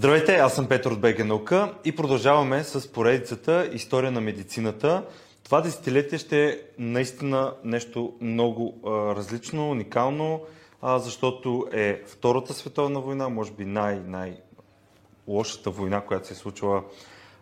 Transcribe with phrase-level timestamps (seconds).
[0.00, 5.04] Здравейте, аз съм Петър от БГ Наука и продължаваме с поредицата История на медицината.
[5.44, 10.40] Това десетилетие ще е наистина нещо много а, различно, уникално,
[10.82, 16.82] а, защото е Втората световна война, може би най- най-лошата война, която се е случила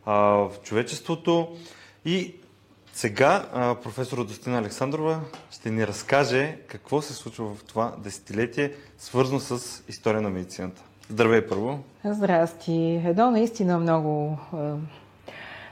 [0.05, 1.57] а, в човечеството.
[2.05, 2.35] И
[2.93, 5.21] сега а, професор Достина Александрова
[5.51, 10.83] ще ни разкаже какво се случва в това десетилетие, свързано с история на медицината.
[11.11, 11.79] Здравей първо!
[12.05, 13.03] Здрасти!
[13.07, 14.57] Едно наистина много е,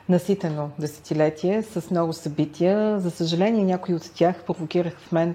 [0.09, 3.01] наситено десетилетие с много събития.
[3.01, 5.35] За съжаление, някои от тях провокираха в мен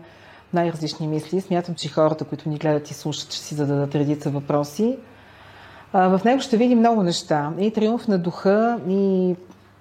[0.53, 1.41] най-различни мисли.
[1.41, 4.97] Смятам, че хората, които ни гледат и слушат, ще си зададат редица въпроси.
[5.93, 7.53] В него ще видим много неща.
[7.59, 9.35] И триумф на духа, и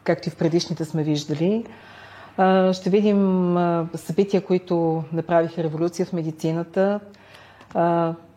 [0.05, 1.65] както и в предишните сме виждали.
[2.73, 3.57] Ще видим
[3.95, 7.01] събития, които направиха революция в медицината.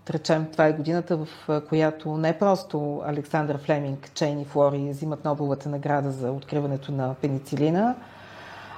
[0.09, 1.27] Речем, това е годината, в
[1.70, 7.95] която не просто Александър Флеминг, Чейн и Флори взимат Нобеловата награда за откриването на пеницилина,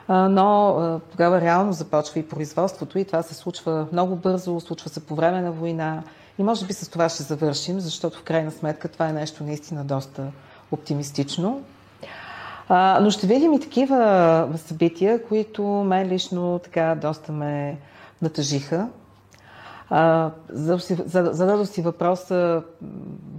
[0.09, 0.75] но
[1.11, 5.41] тогава реално започва и производството и това се случва много бързо, случва се по време
[5.41, 6.03] на война
[6.39, 9.83] и може би с това ще завършим, защото в крайна сметка това е нещо наистина
[9.83, 10.27] доста
[10.71, 11.61] оптимистично.
[13.01, 17.77] Но ще видим и такива събития, които мен лично така доста ме
[18.21, 18.87] натъжиха.
[19.91, 22.63] Зададох си въпроса,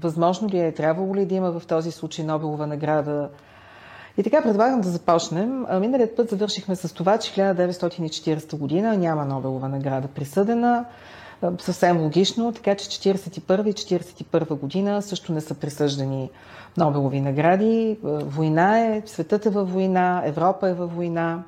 [0.01, 3.29] възможно ли е, трябвало ли да има в този случай Нобелова награда.
[4.19, 5.67] И така предлагам да започнем.
[5.81, 10.85] Миналият път завършихме с това, че 1940 година няма Нобелова награда присъдена.
[11.59, 16.31] Съвсем логично, така че 41 и 41 година също не са присъждани
[16.77, 17.99] Нобелови награди.
[18.03, 21.43] Война е, светът е във война, Европа е във война.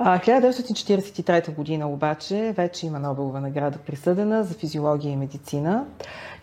[0.00, 5.84] 1943 година обаче вече има Нобелова награда присъдена за физиология и медицина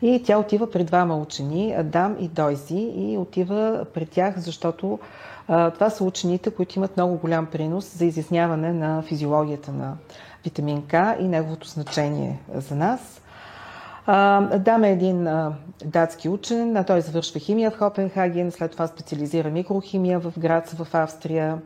[0.02, 5.00] и тя отива при двама учени, Адам и Дойзи, и отива при тях, защото
[5.48, 9.98] това са учените, които имат много голям принос за изясняване на физиологията на
[10.44, 13.22] витамин К и неговото значение за нас.
[14.08, 15.28] Адам е един
[15.86, 20.88] датски учен, а той завършва химия в Хопенхаген, след това специализира микрохимия в Грац в
[20.94, 21.58] Австрия.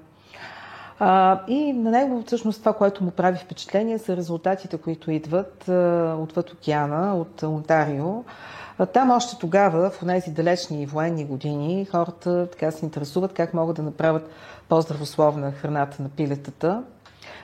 [1.04, 6.16] А, и на него всъщност това, което му прави впечатление, са резултатите, които идват а,
[6.20, 8.24] отвъд океана, от Онтарио.
[8.94, 13.84] Там още тогава, в тези далечни военни години, хората така се интересуват как могат да
[13.84, 14.30] направят
[14.70, 16.84] по-здравословна храната на пилетата,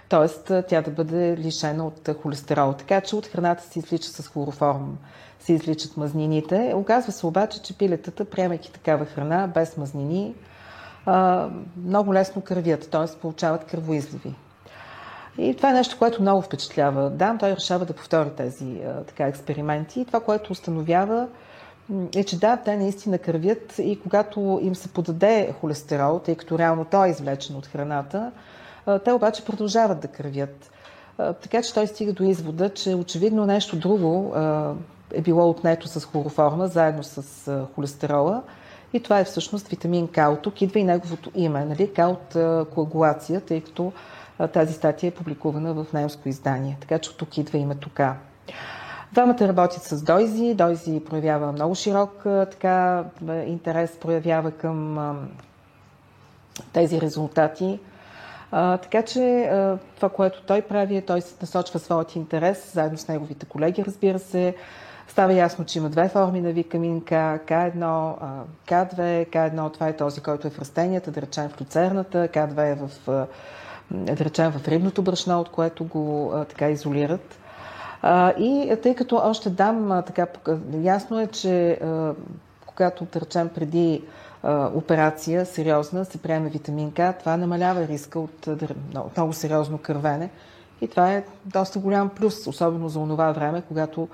[0.09, 0.61] т.е.
[0.61, 2.73] тя да бъде лишена от холестерол.
[2.73, 4.97] Така че от храната се излича с хлороформ,
[5.39, 6.73] се изличат мазнините.
[6.75, 10.35] Оказва се обаче, че пилетата, приемайки такава храна, без мазнини,
[11.85, 13.19] много лесно кръвят, т.е.
[13.19, 14.33] получават кръвоизливи.
[15.37, 17.09] И това е нещо, което много впечатлява.
[17.09, 20.01] Да, той решава да повтори тези така, експерименти.
[20.01, 21.27] И това, което установява,
[22.15, 26.85] е, че да, те наистина кървят и когато им се подаде холестерол, тъй като реално
[26.85, 28.31] той е извлечен от храната,
[29.05, 30.71] те обаче продължават да кървят.
[31.17, 34.33] Така че той стига до извода, че очевидно нещо друго
[35.13, 38.41] е било отнето с хлороформа, заедно с холестерола,
[38.93, 40.17] и това е всъщност витамин К.
[40.17, 41.93] От тук идва и неговото име, нали?
[41.93, 42.37] К от
[42.69, 43.91] коагулация, тъй като
[44.53, 46.77] тази статия е публикувана в немско издание.
[46.81, 48.01] Така че от тук идва името К.
[49.13, 50.53] Двамата работят с Дойзи.
[50.53, 53.03] Дойзи проявява много широк така,
[53.45, 54.99] интерес, проявява към
[56.73, 57.79] тези резултати.
[58.51, 63.07] А, така че а, това, което той прави, е той насочва своят интерес, заедно с
[63.07, 64.55] неговите колеги, разбира се,
[65.07, 67.11] Става ясно, че има две форми на витамин К,
[67.47, 68.15] К1,
[68.67, 69.29] К2.
[69.29, 72.89] К1 това е този, който е в растенията, да речем в люцерната, К2 е в,
[73.91, 77.39] да речем в рибното брашно, от което го така изолират.
[78.37, 80.27] И тъй като още дам така,
[80.81, 81.79] ясно е, че
[82.65, 84.03] когато, да речем, преди
[84.73, 88.47] операция сериозна се приеме витамин К, това намалява риска от
[89.17, 90.29] много сериозно кървене.
[90.81, 94.07] И това е доста голям плюс, особено за онова време, когато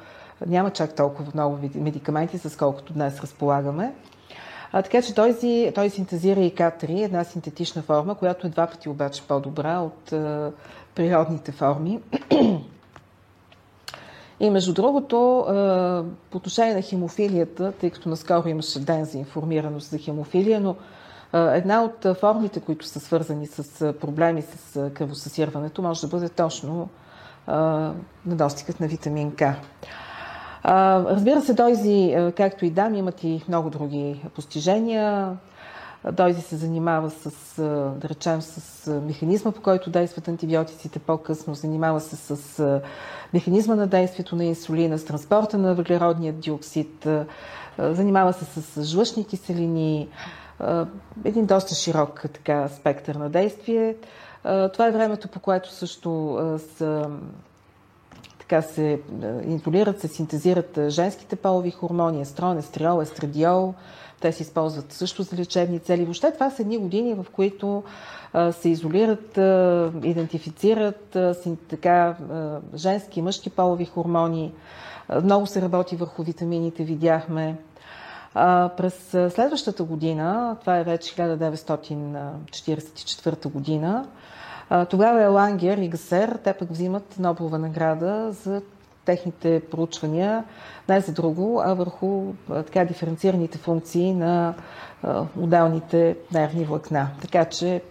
[0.48, 3.94] няма чак толкова много медикаменти, с колкото днес разполагаме.
[4.72, 5.38] А, така че той,
[5.76, 10.52] той синтезира и К3, една синтетична форма, която е два пъти обаче по-добра от а,
[10.96, 12.00] природните форми.
[14.40, 19.90] И между другото, а, по отношение на хемофилията, тъй като наскоро имаше ден за информираност
[19.90, 20.76] за хемофилия, но
[21.34, 26.90] една от формите, които са свързани с проблеми с кръвосъсирването, може да бъде точно
[28.26, 29.42] недостигът на витамин К.
[30.66, 35.38] Разбира се, Дойзи, както и Дам, имат и много други постижения.
[36.12, 37.56] Дойзи се занимава с,
[38.02, 42.82] да речем, с механизма, по който действат антибиотиците по-късно, занимава се с
[43.34, 47.08] механизма на действието на инсулина, с транспорта на въглеродния диоксид,
[47.80, 50.10] занимава се с жлъчни киселини,
[51.26, 53.96] един доста широк така, спектър на действие.
[54.44, 56.40] Това е времето, по което също
[56.78, 57.10] са
[58.54, 59.00] така се
[59.48, 63.74] интулират, се синтезират женските полови хормони, естрон, естриол, естрадиол.
[64.22, 66.04] Те се използват също за лечебни цели.
[66.04, 67.84] Въобще това са едни години, в които
[68.52, 69.38] се изолират,
[70.04, 71.18] идентифицират
[71.70, 72.16] така,
[72.76, 74.54] женски и мъжки полови хормони.
[75.24, 77.56] Много се работи върху витамините, видяхме.
[78.78, 84.08] През следващата година, това е вече 1944 година,
[84.90, 88.62] тогава Елангер и Гасер, те пък взимат Нобелова награда за
[89.06, 90.44] техните проучвания,
[90.90, 94.54] не за друго, а върху така диференцираните функции на
[95.40, 97.08] отделните нервни влакна.
[97.22, 97.82] Така че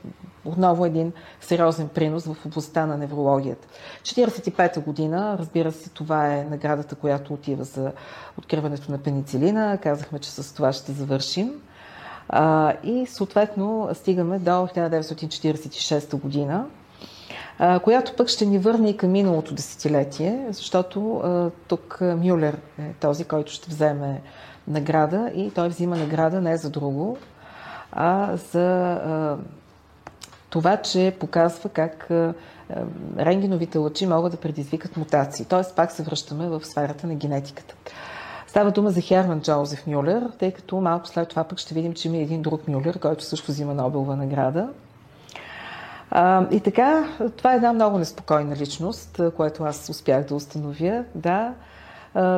[0.45, 3.69] отново един сериозен принос в областта на неврологията.
[4.03, 7.93] 1945 година, разбира се, това е наградата, която отива за
[8.39, 9.79] откриването на пеницилина.
[9.83, 11.53] Казахме, че с това ще завършим.
[12.35, 16.67] А, и съответно стигаме до 1946 година,
[17.59, 22.93] а, която пък ще ни върне и към миналото десетилетие, защото а, тук Мюлер е
[23.01, 24.21] този, който ще вземе
[24.69, 27.19] награда и той взима награда не за друго,
[27.93, 29.37] а за а,
[30.51, 32.11] това, че показва как
[33.19, 35.47] рентгеновите лъчи могат да предизвикат мутации.
[35.49, 37.75] Тоест пак се връщаме в сферата на генетиката.
[38.53, 42.09] Става дума за Херман Джозеф Мюлер, тъй като малко след това пък ще видим, че
[42.09, 44.69] има един друг Мюлер, който също взима Нобелова награда.
[46.51, 51.05] И така, това е една много неспокойна личност, което аз успях да установя.
[51.15, 51.55] Да,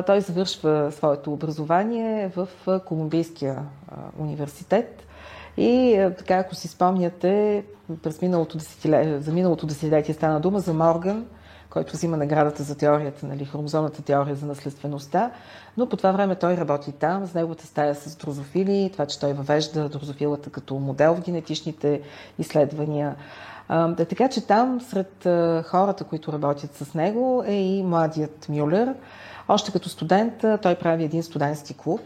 [0.05, 2.47] той завършва своето образование в
[2.85, 3.59] Колумбийския
[4.19, 5.03] университет.
[5.57, 7.63] И така, ако си спомняте,
[8.03, 11.25] през миналото десетилетие, за миналото десетилетие стана дума за Морган,
[11.75, 15.31] който взима наградата за теорията, нали, хромозомната теория за наследствеността,
[15.77, 19.33] но по това време той работи там, с неговата стая с дрозофили, това, че той
[19.33, 22.01] въвежда дрозофилата като модел в генетичните
[22.39, 23.15] изследвания.
[23.67, 25.11] А, така че там, сред
[25.67, 28.93] хората, които работят с него, е и младият Мюлер.
[29.47, 32.01] Още като студент той прави един студентски клуб,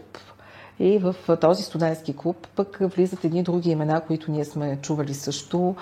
[0.80, 5.76] и в този студентски клуб пък влизат едни други имена, които ние сме чували също.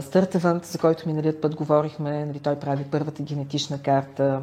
[0.00, 4.40] Стъртевант, за който миналият път говорихме, нали, той прави първата генетична карта.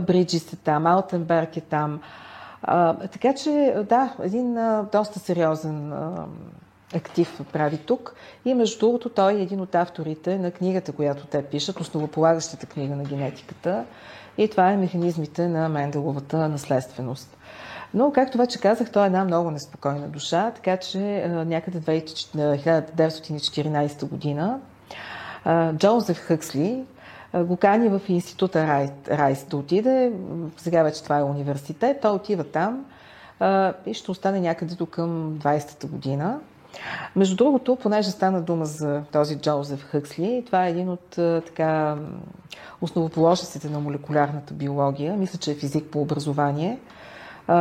[0.00, 2.00] Бриджис е там, Алтенберг е там.
[2.62, 6.26] А, така че, да, един а, доста сериозен а,
[6.94, 8.14] актив прави тук.
[8.44, 12.96] И между другото, той е един от авторите на книгата, която те пишат, основополагащата книга
[12.96, 13.84] на генетиката.
[14.38, 17.37] И това е механизмите на Менделовата наследственост.
[17.94, 20.98] Но, както вече казах, той е една много неспокойна душа, така че
[21.28, 24.58] някъде 1914 година
[25.76, 26.84] Джозеф Хъксли
[27.34, 30.12] го кани в института Райс да отиде.
[30.56, 32.00] Сега вече това е университет.
[32.02, 32.84] Той отива там
[33.86, 36.38] и ще остане някъде до към 20-та година.
[37.16, 41.08] Между другото, понеже стана дума за този Джозеф Хъксли, това е един от
[41.46, 41.96] така
[42.80, 45.16] основоположниците на молекулярната биология.
[45.16, 46.78] Мисля, че е физик по образование.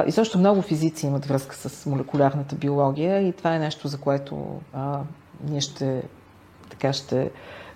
[0.07, 4.45] И също много физици имат връзка с молекулярната биология и това е нещо, за което
[4.73, 4.99] а,
[5.49, 6.03] ние ще,
[6.69, 7.31] така ще,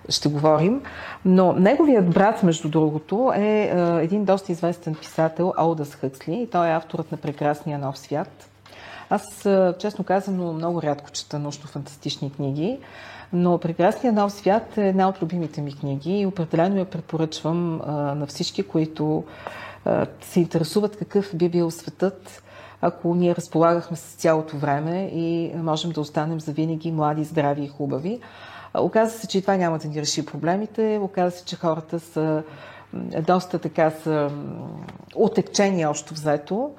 [0.10, 0.82] ще говорим.
[1.26, 6.68] Но неговият брат, между другото, е а, един доста известен писател, Алдас Хъксли, и той
[6.68, 8.50] е авторът на Прекрасния нов свят.
[9.10, 9.48] Аз,
[9.80, 12.80] честно казано, много рядко чета научно-фантастични книги,
[13.34, 17.92] но Прекрасния нов свят е една от любимите ми книги и определено я препоръчвам а,
[17.92, 19.24] на всички, които
[20.22, 22.44] се интересуват какъв би бил светът,
[22.82, 27.68] ако ние разполагахме с цялото време и можем да останем за винаги млади, здрави и
[27.68, 28.20] хубави.
[28.78, 31.00] Оказва се, че това няма да ни реши проблемите.
[31.02, 32.44] Оказва се, че хората са
[33.28, 34.32] доста така са
[35.16, 36.72] отекчени още взето.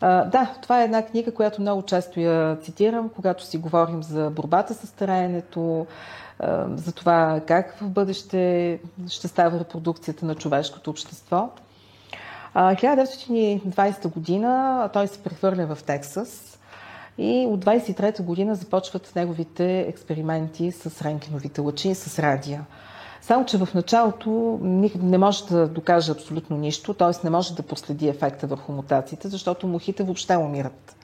[0.00, 4.74] Да, това е една книга, която много често я цитирам, когато си говорим за борбата
[4.74, 5.86] с стараенето,
[6.74, 11.50] за това как в бъдеще ще става репродукцията на човешкото общество.
[12.54, 16.58] 1920 година той се прехвърля в Тексас
[17.18, 22.64] и от 23 година започват неговите експерименти с рентгеновите лъчи и с радия.
[23.22, 24.58] Само, че в началото
[25.02, 27.24] не може да докаже абсолютно нищо, т.е.
[27.24, 30.96] не може да последи ефекта върху мутациите, защото мухите въобще умират.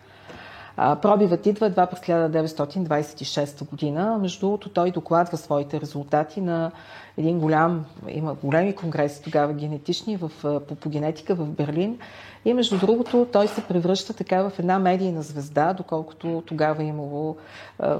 [1.02, 4.18] Пробивът идва едва през 1926 година.
[4.20, 6.70] Между другото, той докладва своите резултати на
[7.18, 11.98] един голям, има големи конгреси тогава генетични в, по, по генетика в Берлин.
[12.44, 17.36] И между другото, той се превръща така в една медийна звезда, доколкото тогава имало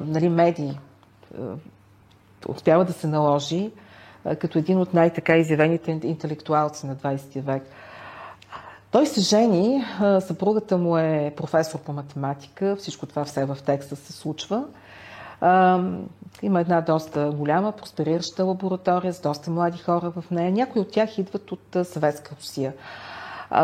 [0.06, 0.78] нали, медии.
[2.48, 3.70] Успява да се наложи
[4.38, 7.62] като един от най-така изявените интелектуалци на 20 век.
[8.90, 9.84] Той се жени,
[10.20, 14.64] съпругата му е професор по математика, всичко това все в текста се случва.
[16.42, 20.52] Има една доста голяма, просперираща лаборатория с доста млади хора в нея.
[20.52, 22.72] Някои от тях идват от Съветска Русия.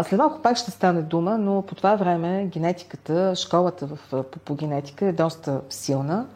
[0.02, 4.54] След малко пак ще стане дума, но по това време генетиката, школата в, по, по
[4.54, 6.26] генетика е доста силна.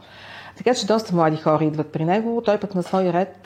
[0.57, 2.43] Така че доста млади хора идват при него.
[2.45, 3.37] Той пък на свой ред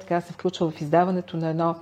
[0.00, 1.74] така се включва в издаването на едно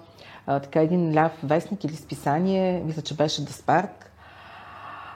[0.46, 4.10] така един ляв вестник или списание, мисля, че беше Даспарк.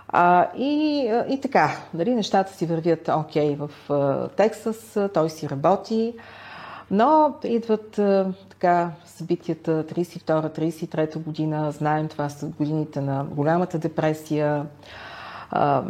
[0.08, 5.48] А, и, и така, нали, нещата си вървят окей okay в а, Тексас, той си
[5.48, 6.14] работи,
[6.90, 14.66] но идват а, така събитията 32-33 година, знаем, това са годините на голямата депресия.
[15.50, 15.82] А,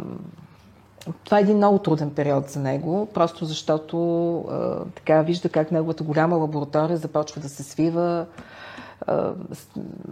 [1.23, 6.03] това е един много труден период за него, просто защото а, така вижда как неговата
[6.03, 8.25] голяма лаборатория започва да се свива.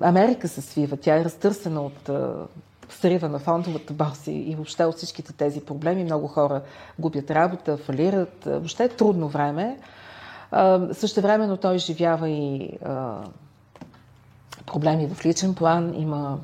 [0.01, 2.09] Америка се свива, тя е разтърсена от
[2.89, 6.03] срива на фондовата борса и въобще от всичките тези проблеми.
[6.03, 6.61] Много хора
[6.99, 8.45] губят работа, фалират.
[8.45, 9.77] Въобще е трудно време.
[10.91, 12.71] Също времено той изживява и
[14.65, 15.93] проблеми в личен план.
[15.97, 16.37] Има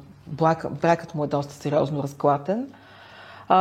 [0.82, 2.68] бракът му е доста сериозно разклатен.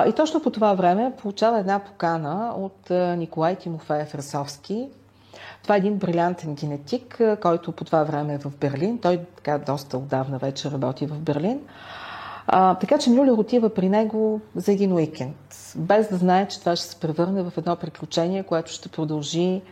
[0.07, 4.89] И точно по това време получава една покана от Николай Тимофеев Расовски.
[5.63, 8.99] Това е един брилянтен генетик, който по това време е в Берлин.
[8.99, 11.61] Той така доста отдавна вече работи в Берлин.
[12.47, 15.37] А, така че Мюлер отива при него за един уикенд,
[15.77, 19.63] без да знае, че това ще се превърне в едно приключение, което ще продължи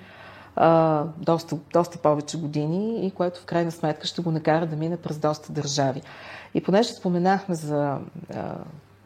[0.57, 4.97] а, доста, доста повече години и което в крайна сметка ще го накара да мине
[4.97, 6.03] през доста държави.
[6.55, 7.99] И понеже споменахме за
[8.35, 8.55] а,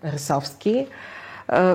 [0.05, 0.87] Ресовски,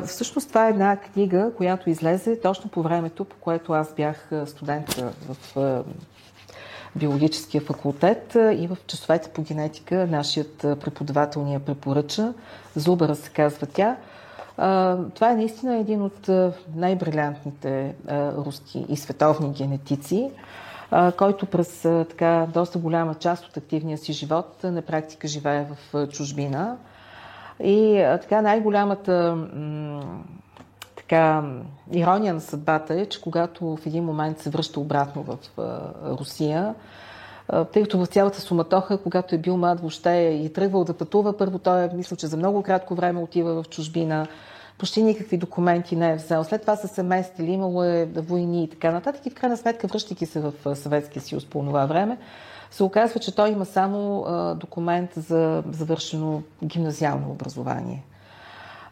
[0.06, 5.04] всъщност това е една книга, която излезе точно по времето, по което аз бях студент
[5.54, 5.84] в
[6.96, 12.34] биологическия факултет и в часовете по генетика нашият преподавател ни я препоръча.
[12.76, 13.98] Зубъра се казва тя.
[15.16, 16.28] Това е наистина един от
[16.76, 20.32] най-брилянтните руски и световни генетици,
[21.18, 26.78] който през така доста голяма част от активния си живот на практика живее в чужбина.
[27.64, 29.38] И така най-голямата
[30.96, 31.44] така,
[31.92, 35.38] ирония на съдбата е, че когато в един момент се връща обратно в
[36.20, 36.76] Русия,
[37.74, 41.60] тъй като в цялата суматоха, когато е бил млад въобще и тръгвал да пътува, първо
[41.60, 44.28] той е, мисля, че за много кратко време отива в чужбина,
[44.78, 46.44] почти никакви документи не е взел.
[46.44, 49.26] След това са се местили, имало е войни и така нататък.
[49.26, 52.18] И в крайна сметка, връщайки се в Съветския съюз по това време,
[52.72, 54.26] се оказва, че той има само
[54.56, 58.04] документ за завършено гимназиално образование.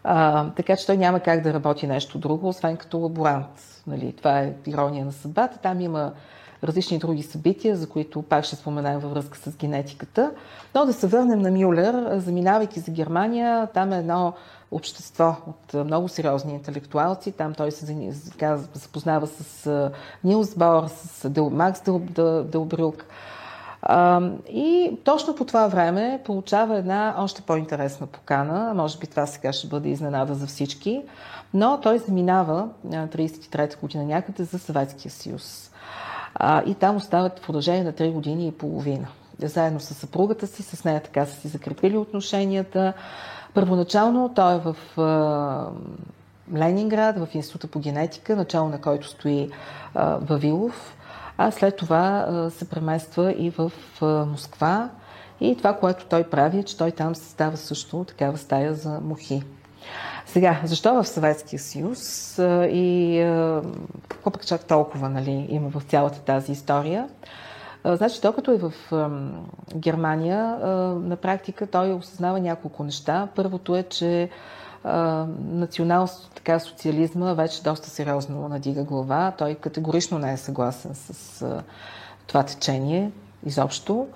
[0.03, 3.81] А, така че той няма как да работи нещо друго, освен като лаборант.
[3.87, 5.57] Нали, това е ирония на съдбата.
[5.57, 6.11] Там има
[6.63, 10.31] различни други събития, за които пак ще споменаем във връзка с генетиката.
[10.75, 14.33] Но да се върнем на Мюлер, заминавайки за Германия, там е едно
[14.71, 17.31] общество от много сериозни интелектуалци.
[17.31, 18.11] Там той се
[18.73, 19.91] запознава с
[20.23, 21.81] Нилс Бауър, с Макс
[22.43, 23.05] Делбрюк.
[24.49, 28.73] И точно по това време получава една още по-интересна покана.
[28.73, 31.01] Може би това сега ще бъде изненада за всички.
[31.53, 35.71] Но той заминава 33-та година някъде за Съветския съюз.
[36.65, 39.07] И там остават в продължение на 3 години и половина.
[39.43, 42.93] Заедно с съпругата си, с нея така са си закрепили отношенията.
[43.53, 44.75] Първоначално той е в
[46.55, 49.49] Ленинград, в Института по генетика, начало на който стои
[50.21, 50.95] Вавилов
[51.41, 54.89] а след това се премества и в Москва.
[55.41, 59.43] И това, което той прави, е, че той там създава също такава стая за мухи.
[60.25, 62.35] Сега, защо в Съветския съюз
[62.71, 63.17] и
[64.07, 67.09] какво пък чак толкова нали, има в цялата тази история?
[67.85, 68.73] Значи, докато е в
[69.75, 70.57] Германия,
[70.95, 73.27] на практика той осъзнава няколко неща.
[73.35, 74.29] Първото е, че
[75.51, 79.33] национал така, социализма вече доста сериозно надига глава.
[79.37, 81.45] Той категорично не е съгласен с
[82.27, 83.11] това течение
[83.45, 84.07] изобщо.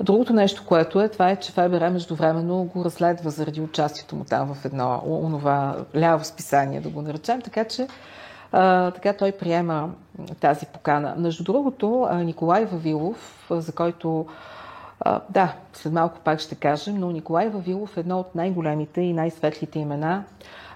[0.00, 4.54] Другото нещо, което е, това е, че ФБР междувременно го разследва заради участието му там
[4.54, 7.88] в едно онова ляво списание, да го наречем, така че
[8.52, 9.90] а, така той приема
[10.40, 11.14] тази покана.
[11.16, 14.26] Между другото, Николай Вавилов, за който
[15.30, 19.78] да, след малко пак ще кажем, но Николай Вавилов е едно от най-големите и най-светлите
[19.78, 20.24] имена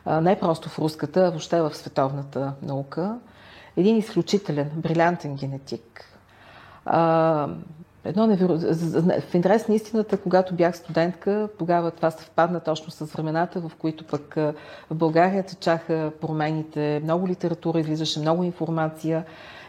[0.07, 3.19] не просто в руската, а въобще в световната наука.
[3.77, 6.05] Един изключителен, брилянтен генетик.
[8.05, 8.59] Едно неверо...
[9.21, 14.07] В интерес на истината, когато бях студентка, тогава това съвпадна точно с времената, в които
[14.07, 14.35] пък
[14.91, 19.25] в България течаха промените, много литература излизаше, много информация.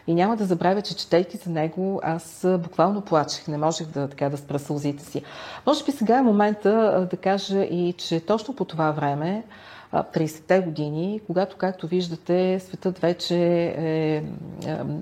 [0.08, 3.48] И няма да забравя, че четейки за него, аз буквално плачех.
[3.48, 5.22] Не можех да, така, да спра сълзите си.
[5.66, 9.44] Може би сега е момента да кажа и, че точно по това време,
[9.92, 14.22] 30-те години, когато, както виждате, светът вече е, е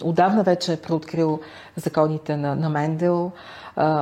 [0.02, 1.40] отдавна вече е преоткрил
[1.76, 3.32] законите на, на Мендел.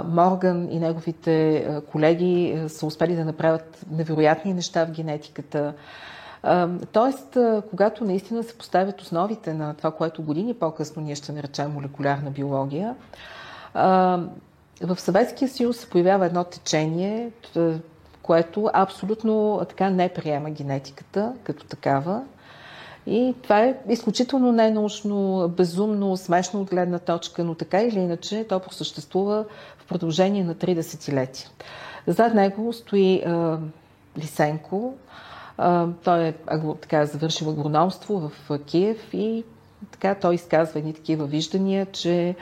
[0.04, 5.75] Морган и неговите колеги са успели да направят невероятни неща в генетиката.
[6.92, 7.38] Тоест,
[7.70, 12.94] когато наистина се поставят основите на това, което години по-късно ние ще наречем молекулярна биология,
[14.82, 17.30] в Съветския съюз се появява едно течение,
[18.22, 22.22] което абсолютно така не приема генетиката като такава.
[23.06, 28.60] И това е изключително ненаучно, безумно, смешно от гледна точка, но така или иначе то
[28.60, 29.44] просъществува
[29.78, 31.48] в продължение на три десетилетия.
[32.06, 33.58] Зад него стои а,
[34.18, 34.94] Лисенко.
[35.58, 36.34] А, той е
[36.80, 39.44] така, завършил агрономство в Киев и
[39.90, 42.37] така той изказва едни такива виждания, че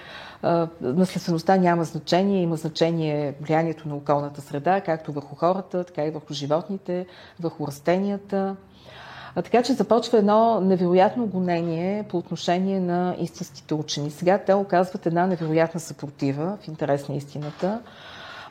[0.81, 6.35] наследствеността няма значение, има значение влиянието на околната среда, както върху хората, така и върху
[6.35, 7.07] животните,
[7.41, 8.57] върху растенията.
[9.35, 14.11] А, така че започва едно невероятно гонение по отношение на истинските учени.
[14.11, 17.81] Сега те оказват една невероятна съпротива в интерес на истината.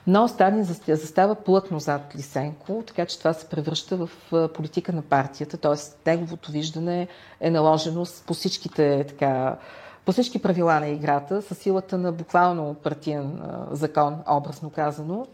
[0.08, 4.10] Но Сталин застава плътно зад Лисенко, така че това се превръща в
[4.54, 6.10] политика на партията, т.е.
[6.10, 7.08] неговото виждане
[7.42, 9.58] е наложено по всичките така,
[10.06, 13.42] по всички правила на играта, с силата на буквално партиен
[13.72, 15.28] закон, образно казано.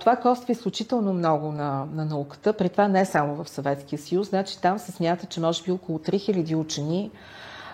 [0.00, 4.28] това коства изключително много на, на науката, при това не само в Съветския съюз.
[4.28, 7.10] Значи там се смята, че може би около 3000 учени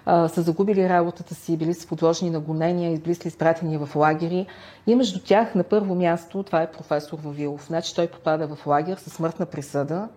[0.07, 4.47] са загубили работата си, били са подложени на гонения, били са изпратени в лагери.
[4.87, 7.66] И между тях на първо място това е професор Вавилов.
[7.66, 10.09] Значи той попада в лагер със смъртна присъда.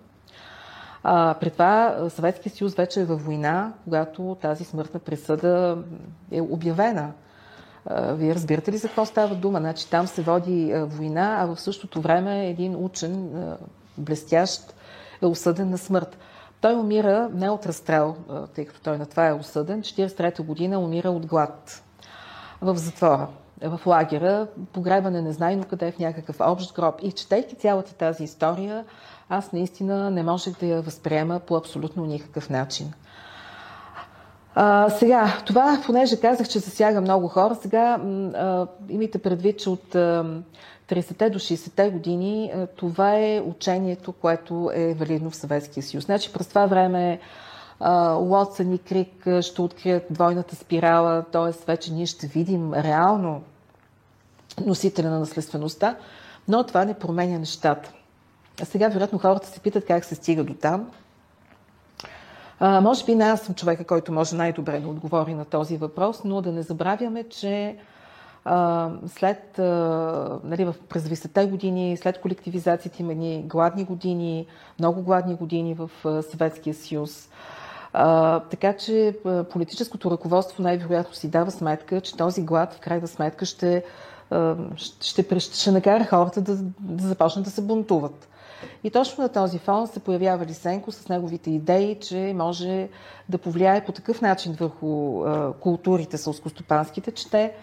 [1.03, 5.77] А, при това Съветския съюз вече е във война, когато тази смъртна присъда
[6.31, 7.11] е обявена.
[7.91, 9.59] Вие разбирате ли за какво става дума?
[9.59, 13.31] Значи там се води война, а в същото време един учен,
[13.97, 14.75] блестящ,
[15.21, 16.17] е осъден на смърт.
[16.63, 18.15] Той умира не от разстрел,
[18.55, 19.82] тъй като той на това е осъден.
[19.82, 21.83] 43-та година умира от глад
[22.61, 23.27] в затвора,
[23.61, 26.96] в лагера, погребане незнайно къде, в някакъв общ гроб.
[27.01, 28.85] И четейки цялата тази история,
[29.29, 32.94] аз наистина не можех да я възприема по абсолютно никакъв начин.
[34.55, 39.96] А, сега, това, понеже казах, че засяга много хора, сега а, имайте предвид, че от
[39.96, 40.25] а,
[40.89, 46.05] 30-те до 60-те години а, това е учението, което е валидно в Съветския съюз.
[46.05, 47.19] Значи през това време
[48.19, 51.65] Уотсън и Крик ще открият двойната спирала, т.е.
[51.67, 53.43] вече ние ще видим реално
[54.65, 55.96] носителя на наследствеността,
[56.48, 57.93] но това не променя нещата.
[58.61, 60.91] А сега, вероятно, хората се питат как се стига до там.
[62.59, 66.24] А, може би не аз съм човека, който може най-добре да отговори на този въпрос,
[66.24, 67.77] но да не забравяме, че
[69.08, 69.58] след,
[70.44, 74.48] нали, през 20-те години, след колективизацията има едни гладни години,
[74.79, 75.90] много гладни години в
[76.32, 77.29] Съветския съюз.
[78.50, 79.16] Така че
[79.51, 83.84] политическото ръководство най-вероятно си дава сметка, че този глад в крайна сметка ще,
[84.75, 88.29] ще, ще, ще накара хората да, да започнат да се бунтуват.
[88.84, 92.90] И точно на този фон се появява Лисенко с неговите идеи, че може
[93.29, 97.53] да повлияе по такъв начин върху а, културите сълскостопанските, че те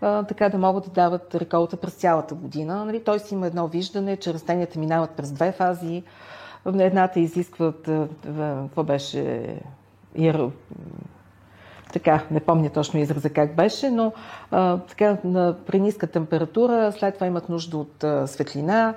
[0.00, 2.84] така да могат да дават реколта през цялата година.
[2.84, 6.02] Нали, си има едно виждане, че растенията минават през две фази.
[6.66, 7.90] Едната изискват,
[8.22, 9.54] какво беше,
[11.92, 14.12] така, не помня точно израза как беше, но
[14.50, 18.94] а, така, на, при ниска температура, след това имат нужда от а, светлина,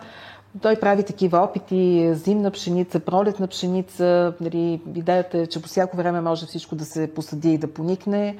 [0.61, 4.33] той прави такива опити, зимна пшеница, пролетна пшеница.
[4.41, 8.37] Нали, идеята е, че по всяко време може всичко да се посади и да поникне.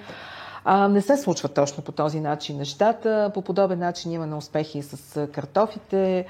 [0.65, 3.31] А, не се случва точно по този начин нещата.
[3.33, 6.25] По подобен начин има на успехи с картофите,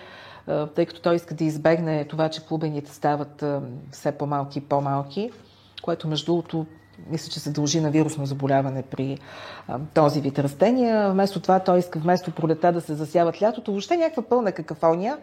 [0.75, 3.43] тъй като той иска да избегне това, че клубените стават
[3.91, 5.31] все по-малки и по-малки,
[5.81, 6.65] което между другото
[7.09, 9.17] мисля, че се дължи на вирусно заболяване при
[9.67, 11.11] а, този вид растения.
[11.11, 13.71] Вместо това той иска вместо пролета да се засяват лятото.
[13.71, 15.17] Въобще някаква пълна какафония.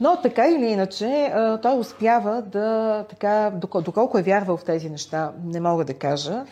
[0.00, 3.52] Но така или иначе, той успява да, така,
[3.84, 6.44] доколко е вярвал в тези неща, не мога да кажа,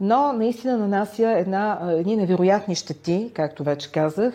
[0.00, 4.34] но наистина нанася една, едни невероятни щети, както вече казах.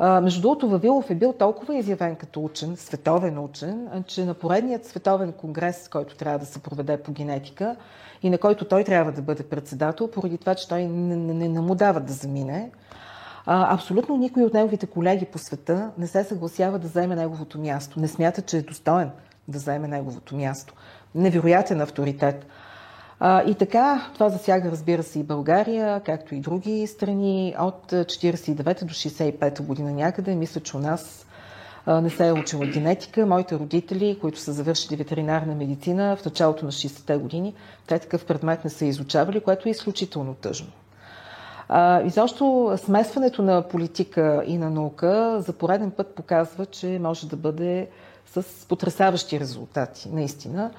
[0.00, 5.32] Между другото, Вавилов е бил толкова изявен като учен, световен учен, че на поредният световен
[5.32, 7.76] конгрес, който трябва да се проведе по генетика
[8.22, 11.60] и на който той трябва да бъде председател, поради това, че той не, не, не
[11.60, 12.70] му дава да замине,
[13.46, 18.00] абсолютно никой от неговите колеги по света не се съгласява да вземе неговото място.
[18.00, 19.10] Не смята, че е достоен
[19.48, 20.74] да вземе неговото място.
[21.14, 22.46] Невероятен авторитет.
[23.20, 28.84] А, и така, това засяга, разбира се, и България, както и други страни от 49
[28.84, 30.34] до 65 година някъде.
[30.34, 31.26] Мисля, че у нас
[31.86, 33.26] не се е учила генетика.
[33.26, 37.54] Моите родители, които са завършили ветеринарна медицина в началото на 60-те години,
[37.86, 40.68] те такъв предмет не са изучавали, което е изключително тъжно.
[41.68, 47.36] А, изобщо смесването на политика и на наука за пореден път показва, че може да
[47.36, 47.88] бъде
[48.26, 50.70] с потрясаващи резултати, наистина.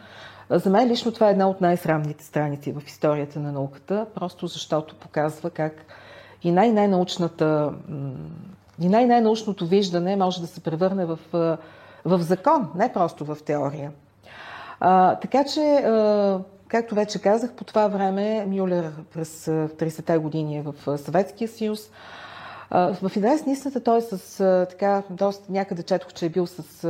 [0.49, 4.95] За мен лично това е една от най-срамните страници в историята на науката, просто защото
[4.95, 5.85] показва как
[6.43, 7.73] и най-най-научната
[8.79, 11.19] и най-най-научното виждане може да се превърне в,
[12.05, 13.91] в закон, не просто в теория.
[14.79, 20.61] А, така че, а, както вече казах, по това време Мюлер през 30-те години е
[20.61, 21.79] в Съветския съюз.
[22.75, 24.37] В интерес на истината той с
[24.69, 26.81] така, доста някъде четох, че е бил с,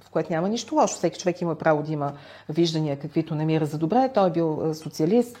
[0.00, 0.94] в което няма нищо лошо.
[0.94, 2.12] Всеки човек има право да има
[2.48, 4.10] виждания, каквито намира за добре.
[4.14, 5.38] Той е бил социалист.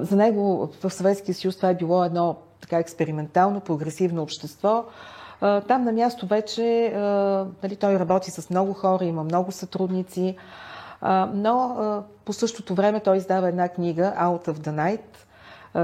[0.00, 4.84] За него в Съветския съюз това е било едно така експериментално, прогресивно общество.
[5.40, 6.92] Там на място вече
[7.62, 10.36] нали, той работи с много хора, има много сътрудници,
[11.34, 11.76] но
[12.24, 15.00] по същото време той издава една книга Out of the Night,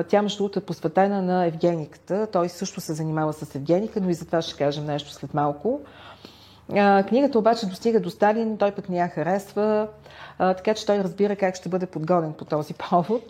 [0.09, 2.29] тя, между другото, е посветена на евгениката.
[2.33, 5.81] Той също се занимава с евгеника, но и за това ще кажем нещо след малко.
[7.09, 9.88] Книгата обаче достига до Сталин, той пък не я харесва,
[10.38, 13.22] така че той разбира как ще бъде подгонен по този повод.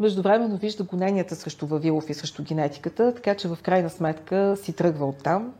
[0.00, 5.06] Междувременно вижда гоненията срещу Вавилов и срещу генетиката, така че в крайна сметка си тръгва
[5.06, 5.54] от там.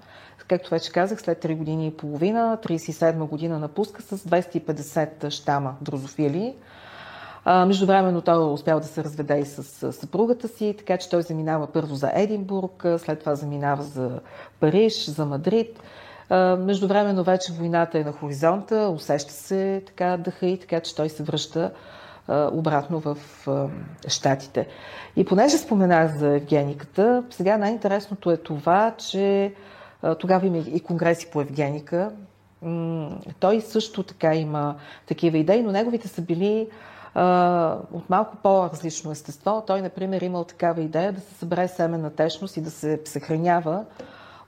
[0.49, 6.55] Както вече казах, след 3 години и половина, 37 година напуска с 250 щама дрозофили.
[7.46, 11.94] Междувременно той успял да се разведе и с съпругата си, така че той заминава първо
[11.94, 14.20] за Единбург, след това заминава за
[14.61, 15.80] Париж, за Мадрид.
[16.59, 21.22] Междувременно вече войната е на хоризонта, усеща се така дъха и така, че той се
[21.22, 21.70] връща
[22.28, 23.16] обратно в
[24.09, 24.68] Штатите.
[25.16, 29.54] И понеже споменах за евгениката, сега най-интересното е това, че
[30.18, 32.11] тогава има и конгреси по евгеника.
[33.40, 34.74] Той също така има
[35.07, 36.68] такива идеи, но неговите са били
[37.92, 39.64] от малко по-различно естество.
[39.66, 43.85] Той, например, имал такава идея да се събере семена течност и да се съхранява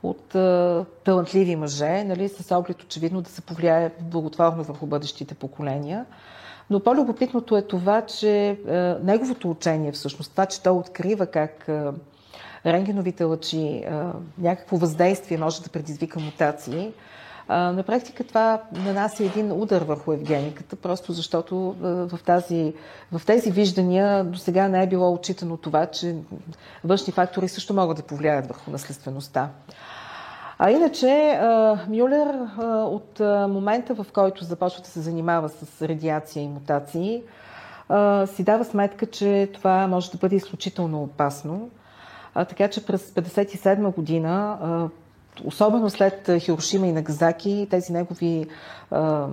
[0.03, 6.07] от а, талантливи мъже, нали, с оглед очевидно да се повлияе благотворно върху бъдещите поколения.
[6.71, 11.93] Но по-любопитното е това, че а, неговото учение, всъщност, това, че той открива как а,
[12.67, 16.93] рентгеновите лъчи, а, някакво въздействие може да предизвика мутации,
[17.49, 22.75] на практика това нанася един удар върху Евгениката, просто защото в, тази,
[23.13, 26.17] в тези виждания до сега не е било отчитано това, че
[26.85, 29.49] външни фактори също могат да повлияят върху наследствеността.
[30.59, 31.41] А иначе
[31.89, 32.35] Мюлер
[32.69, 37.23] от момента, в който започва да се занимава с радиация и мутации,
[38.27, 41.71] си дава сметка, че това може да бъде изключително опасно.
[42.35, 44.59] Така че през 1957 година
[45.45, 48.47] особено след Хирошима и Нагазаки, тези негови
[48.91, 49.27] а,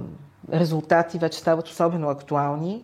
[0.54, 2.84] резултати вече стават особено актуални.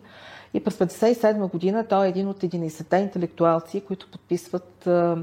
[0.54, 5.16] И през 1957 година той е един от 11-те интелектуалци, които подписват а,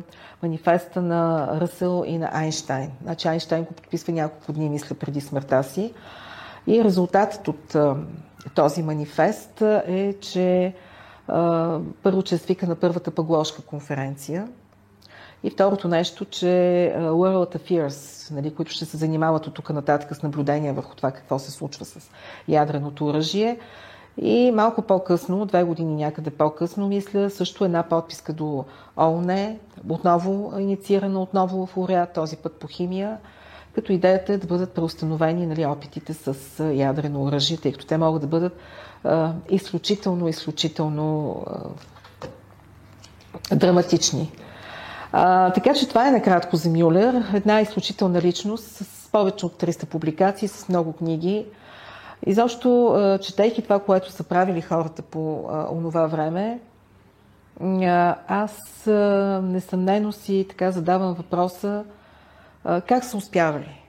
[0.44, 2.92] манифеста на Ръсъл и на Айнштайн.
[3.04, 5.94] Значи Айнштайн го подписва няколко дни, мисля, преди смъртта си.
[6.68, 7.96] И резултатът от а,
[8.56, 10.74] този манифест е, че
[12.04, 14.48] първо, че е свика на първата пагложка конференция,
[15.44, 16.46] и второто нещо, че
[16.98, 21.40] World Affairs, нали, които ще се занимават от тук нататък с наблюдения върху това какво
[21.40, 22.10] се случва с
[22.48, 23.60] ядреното оръжие.
[24.22, 28.66] И малко по-късно, две години някъде по-късно, мисля, също една подписка до
[28.98, 29.56] ООН,
[29.90, 33.18] отново инициирана отново в УРЯ, този път по химия,
[33.76, 38.22] като идеята е да бъдат преустановени нали, опитите с ядрено оръжие, тъй като те могат
[38.22, 38.58] да бъдат
[39.04, 41.38] а, изключително, изключително
[43.52, 44.32] а, драматични.
[45.20, 47.24] А, така че това е накратко за Мюлер.
[47.34, 51.46] Една изключителна личност с повече от 300 публикации, с много книги.
[52.26, 56.60] И защо, четейки това, което са правили хората по онова време,
[58.28, 58.86] аз
[59.44, 61.84] несъмнено си така задавам въпроса
[62.88, 63.82] как са успявали.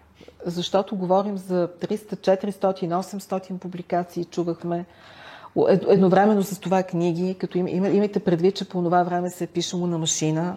[0.47, 4.85] Защото говорим за 300, 400, 800 публикации, чувахме
[5.89, 9.87] едновременно с това книги, като им, имайте предвид, че по това време се е пишело
[9.87, 10.57] на машина,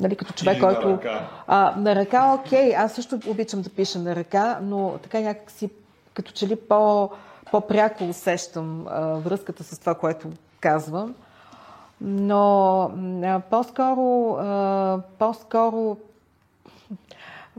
[0.00, 0.88] Нали, като човек, Или който...
[0.88, 1.28] На ръка.
[1.46, 5.70] А, на ръка, окей, аз също обичам да пиша на ръка, но така някакси
[6.14, 7.10] като че ли по,
[7.50, 10.28] по-пряко усещам а, връзката с това, което
[10.60, 11.14] казвам.
[12.00, 12.80] Но
[13.24, 15.96] а, по-скоро, а, по-скоро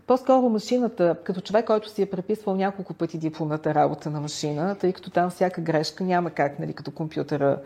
[0.07, 4.93] по-скоро машината, като човек, който си е преписвал няколко пъти дипломната работа на машина, тъй
[4.93, 7.57] като там всяка грешка няма как, нали, като компютъра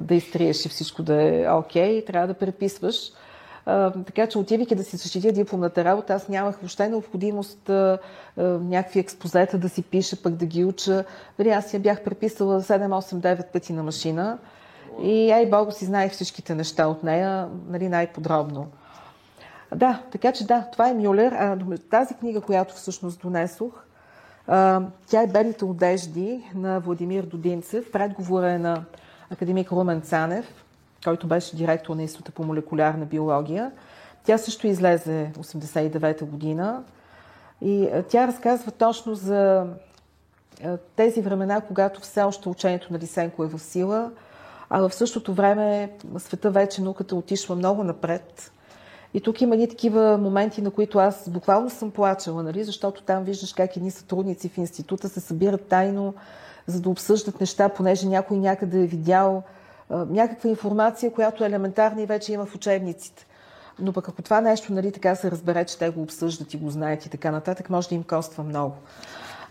[0.00, 3.12] да изтриеш и всичко да е окей, okay, трябва да преписваш.
[4.06, 7.98] Така че отивайки да си защитя дипломната работа, аз нямах въобще необходимост а,
[8.36, 11.04] а, някакви експозета да си пиша, пък да ги уча.
[11.38, 14.38] Дали аз я бях преписала 7, 8, 9 пъти на машина
[15.02, 18.66] и ай Богу си знаех всичките неща от нея, нали, най-подробно.
[19.74, 21.32] Да, така че да, това е Мюлер.
[21.32, 21.58] А,
[21.90, 23.84] тази книга, която всъщност донесох,
[24.46, 27.92] а, тя е Белите одежди на Владимир Додинцев.
[27.92, 28.84] Предговора е на
[29.30, 30.61] академик Румен Цанев,
[31.04, 33.72] който беше директор на Института по молекулярна биология.
[34.24, 36.82] Тя също излезе 89-та година
[37.60, 39.66] и тя разказва точно за
[40.96, 44.10] тези времена, когато все още учението на Лисенко е в сила,
[44.70, 48.52] а в същото време света вече науката отишва много напред.
[49.14, 52.64] И тук има едни такива моменти, на които аз буквално съм плачала, нали?
[52.64, 56.14] защото там виждаш как едни сътрудници в института се събират тайно,
[56.66, 59.42] за да обсъждат неща, понеже някой някъде е видял
[59.96, 63.26] някаква информация, която е елементарна и вече има в учебниците.
[63.78, 66.70] Но пък ако това нещо, нали, така се разбере, че те го обсъждат и го
[66.70, 68.74] знаят и така нататък, може да им коства много.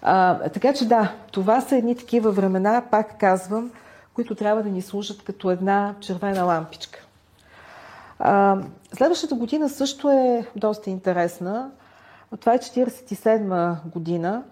[0.01, 3.71] А, така че да, това са едни такива времена, пак казвам,
[4.13, 7.05] които трябва да ни служат като една червена лампичка.
[8.19, 8.57] А,
[8.93, 11.71] следващата година също е доста интересна.
[12.39, 14.43] Това е 47 година.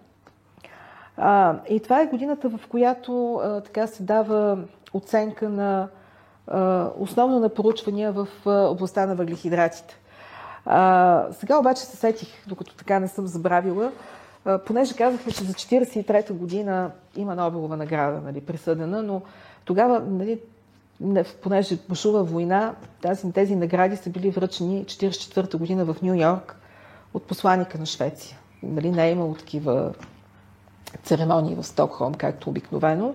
[1.18, 4.58] А, и това е годината, в която а, така се дава
[4.94, 5.88] оценка на
[6.98, 10.00] основно на поручвания в областта на въглехидратите.
[11.32, 13.92] Сега обаче се сетих, докато така не съм забравила,
[14.66, 19.22] понеже казахме, че за 43-та година има Нобелова награда, нали, присъдена, но
[19.66, 20.40] тогава, нали,
[21.44, 26.56] понеже бушува война, тази, тези награди са били връчени 44-та година в Нью Йорк
[27.14, 28.38] от посланника на Швеция.
[28.64, 29.94] Нали, не е имало такива
[31.04, 33.14] церемонии в Стокхолм, както обикновено.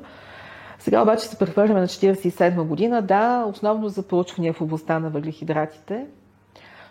[0.85, 6.07] Сега обаче се прехвърляме на 1947 година, да, основно за проучвания в областта на въглехидратите.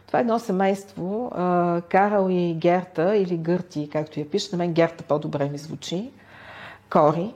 [0.07, 1.31] Това е едно семейство,
[1.89, 6.11] Карл и Герта, или Гърти, както я пише, на мен Герта по-добре ми звучи,
[6.89, 7.33] Кори,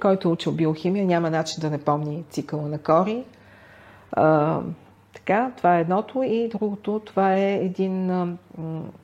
[0.00, 3.24] който е учил биохимия, няма начин да не помни цикъла на Кори.
[4.12, 4.60] А,
[5.14, 6.22] така, това е едното.
[6.22, 8.28] И другото, това е един а,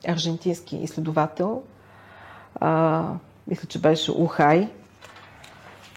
[0.07, 1.63] аржентински изследовател.
[2.55, 3.03] А,
[3.47, 4.69] мисля, че беше Ухай.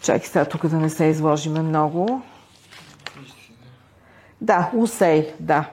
[0.02, 2.22] Чакай сега тук да не се изложиме много.
[4.40, 5.70] Да, Усей, да.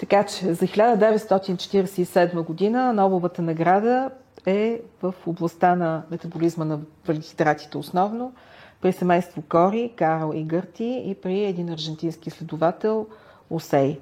[0.00, 4.10] Така че за 1947 година Нобеловата награда
[4.46, 8.32] е в областта на метаболизма на въглехидратите основно,
[8.80, 13.06] при семейство Кори, Карл и Гърти и при един аржентински изследовател
[13.50, 14.00] Осей.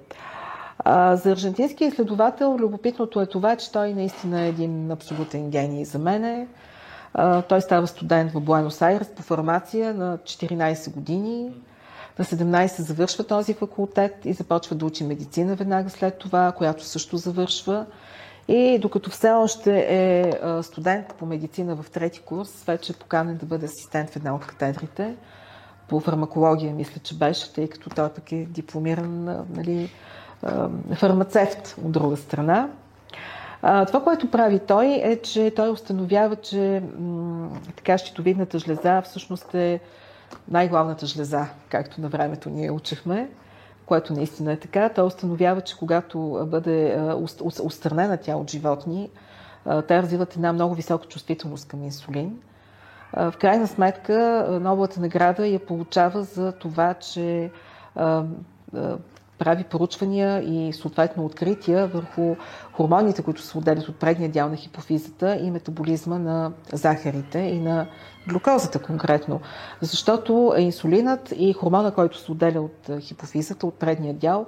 [1.13, 6.47] За аржентински изследовател любопитното е това, че той наистина е един абсолютен гений за мене.
[7.49, 11.53] Той става студент в Буенос Айрес по формация на 14 години.
[12.19, 17.17] На 17 завършва този факултет и започва да учи медицина веднага след това, която също
[17.17, 17.87] завършва.
[18.49, 23.47] И докато все още е студент по медицина в трети курс, вече е поканен да
[23.47, 25.17] бъде асистент в една от катедрите.
[25.89, 29.25] По фармакология, мисля, че беше, тъй като той пък е дипломиран
[29.57, 29.91] нали,
[30.95, 32.69] фармацевт от друга страна.
[33.61, 36.83] Това, което прави той, е, че той установява, че
[37.77, 39.81] така щитовидната жлеза всъщност е
[40.49, 43.29] най-главната жлеза, както на времето ние учихме
[43.89, 44.89] което наистина е така.
[44.89, 47.01] Той установява, че когато бъде
[47.63, 49.11] устранена тя от животни,
[49.65, 52.39] те развиват една много висока чувствителност към инсулин.
[53.13, 57.51] В крайна сметка, новата награда я получава за това, че
[59.39, 62.37] прави поручвания и съответно открития върху
[62.73, 67.87] хормоните, които се отделят от предния дял на хипофизата и метаболизма на захарите и на
[68.29, 69.41] глюкозата конкретно.
[69.81, 74.47] Защото инсулинът и хормона, който се отделя от хипофизата, от предния дял,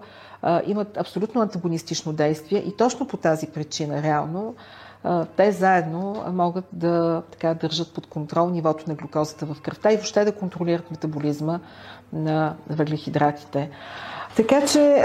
[0.67, 4.55] имат абсолютно антагонистично действие и точно по тази причина, реално,
[5.37, 10.25] те заедно могат да така, държат под контрол нивото на глюкозата в кръвта и въобще
[10.25, 11.61] да контролират метаболизма
[12.13, 13.71] на въглехидратите.
[14.37, 15.05] Така че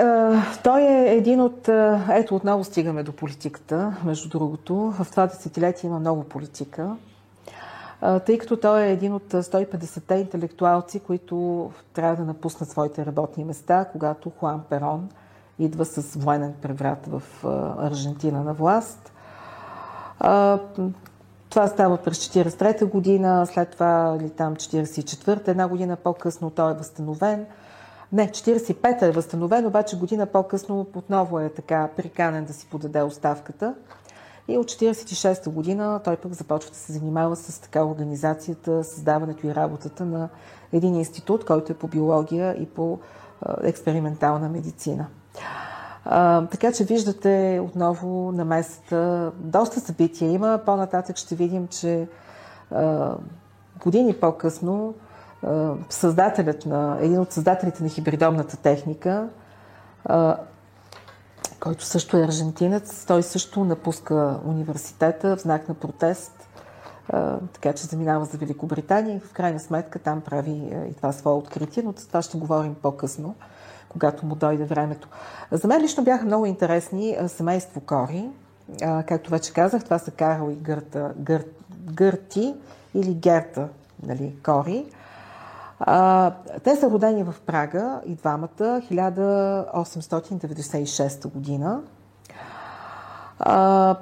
[0.63, 1.69] той е един от...
[2.09, 4.75] Ето, отново стигаме до политиката, между другото.
[4.75, 6.95] В това десетилетие има много политика,
[8.25, 13.85] тъй като той е един от 150-те интелектуалци, които трябва да напуснат своите работни места,
[13.91, 15.09] когато Хуан Перон
[15.59, 17.21] идва с военен преврат в
[17.79, 19.11] Аржентина на власт.
[21.49, 26.75] Това става през 43-та година, след това или там 44-та, една година по-късно той е
[26.75, 27.45] възстановен.
[28.15, 33.75] Не, 45-та е възстановен, обаче година по-късно отново е така приканен да си подаде оставката.
[34.47, 39.55] И от 46-та година той пък започва да се занимава с така организацията, създаването и
[39.55, 40.29] работата на
[40.73, 42.99] един институт, който е по биология и по
[43.63, 45.05] експериментална медицина.
[46.05, 50.59] А, така че виждате отново на места доста събития има.
[50.65, 52.07] По-нататък ще видим, че
[52.71, 53.15] а,
[53.83, 54.93] години по-късно
[55.89, 59.27] създателят на, един от създателите на хибридомната техника,
[61.59, 66.47] който също е аржентинец, той също напуска университета в знак на протест,
[67.53, 71.83] така че заминава за Великобритания и в крайна сметка там прави и това свое откритие,
[71.83, 73.35] но това ще говорим по-късно
[73.95, 75.07] когато му дойде времето.
[75.51, 78.29] За мен лично бяха много интересни семейство Кори.
[78.81, 82.55] Както вече казах, това са Карл и Гърта, Гър, Гърти
[82.93, 83.67] или Герта
[84.03, 84.85] нали, Кори.
[86.63, 91.81] Те са родени в Прага и двамата 1896 година.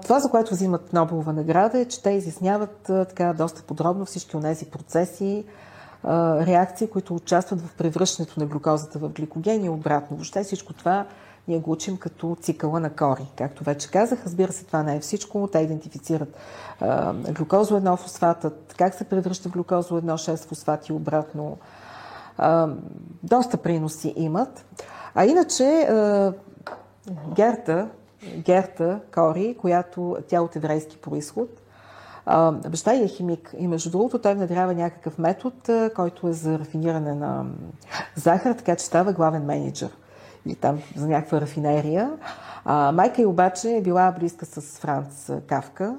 [0.02, 4.44] това, за което взимат Нобелова награда, е, че те изясняват така доста подробно всички от
[4.44, 5.46] тези процеси,
[6.46, 10.18] реакции, които участват в превръщането на глюкозата в гликоген и обратно.
[10.18, 11.06] Въобще всичко това
[11.48, 13.26] ние го учим като цикъла на кори.
[13.38, 15.50] Както вече казах, разбира се, това не е всичко.
[15.52, 16.38] Те идентифицират
[17.30, 21.58] глюкозо 1 фосфатът, как се превръща глюкозо 1 6 фосфат и обратно.
[22.38, 22.70] А,
[23.24, 24.66] доста приноси имат.
[25.16, 26.34] А иначе а,
[27.36, 27.90] Герта,
[28.38, 31.50] Герта Кори, която тя от еврейски происход,
[32.26, 37.16] а, баща е химик и между другото той внедрява някакъв метод, който е за рафиниране
[37.16, 37.46] на
[38.16, 39.90] захар, така че става главен менеджер
[40.46, 42.12] или там за някаква рафинерия.
[42.66, 45.96] А, майка й обаче е била близка с Франц Кавка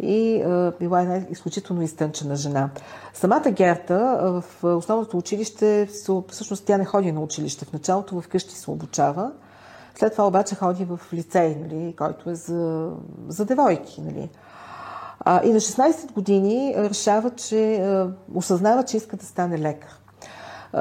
[0.00, 2.70] и а, била една изключително изтънчена жена.
[3.14, 4.18] Самата Герта
[4.62, 5.88] в основното училище,
[6.28, 9.32] всъщност тя не ходи на училище в началото, вкъщи се обучава.
[9.94, 12.90] След това обаче ходи в лицей, нали, който е за,
[13.28, 14.00] за девойки.
[14.00, 14.30] Нали.
[15.20, 19.98] А, и на 16 години решава, че а, осъзнава, че иска да стане лекар.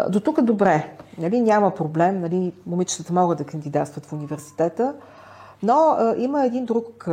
[0.09, 0.97] До тук добре.
[1.17, 2.21] Нали, няма проблем.
[2.21, 4.93] Нали, момичетата могат да кандидатстват в университета.
[5.63, 7.07] Но а, има един друг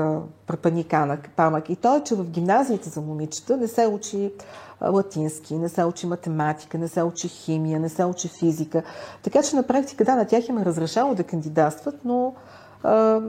[0.46, 0.94] препаник
[1.37, 4.32] памък и то е, че в гимназиите за момичета не се учи
[4.80, 8.82] а, латински, не се учи математика, не се учи химия, не се учи физика.
[9.22, 12.34] Така че на практика, да, на тях им е разрешало да кандидатстват, но
[12.82, 13.20] а,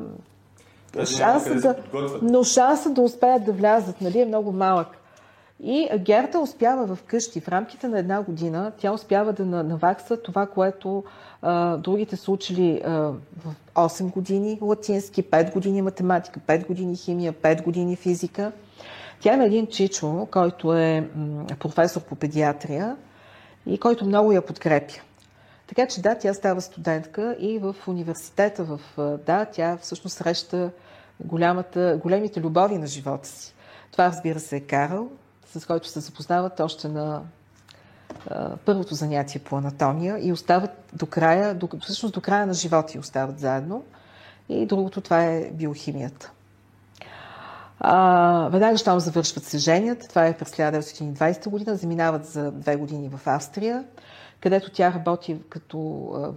[1.05, 1.75] шанса да,
[2.21, 4.87] но шансът да успеят да влязат нали, е много малък.
[5.63, 10.45] И Герта успява в къщи, в рамките на една година, тя успява да навакса това,
[10.45, 11.03] което
[11.41, 12.89] а, другите са учили а,
[13.37, 18.51] в 8 години латински, 5 години математика, 5 години химия, 5 години физика.
[19.19, 21.09] Тя има един чичо, който е
[21.59, 22.95] професор по педиатрия
[23.65, 24.93] и който много я подкрепя.
[25.67, 28.79] Така че да, тя става студентка и в университета, в,
[29.25, 30.71] да, тя всъщност среща
[31.19, 33.53] голямата, големите любови на живота си.
[33.91, 35.09] Това, разбира се, е Карл,
[35.57, 37.21] с който се запознават още на
[38.29, 42.93] а, първото занятие по анатомия и остават до края, до, всъщност до края на живота
[42.95, 43.83] и остават заедно.
[44.49, 46.31] И другото, това е биохимията.
[47.79, 53.27] А, веднага, щом завършват се това е през 1920 година, заминават за две години в
[53.27, 53.83] Австрия,
[54.41, 55.79] където тя работи като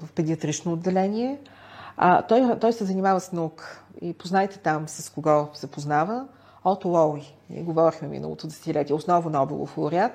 [0.02, 1.38] в педиатрично отделение.
[1.96, 6.26] А, той, той се занимава с наука и познайте там с кого се познава.
[6.64, 7.34] Ото Лоуи.
[7.50, 10.12] Ние говорихме миналото десетилетие, основно Нобелов лауреат.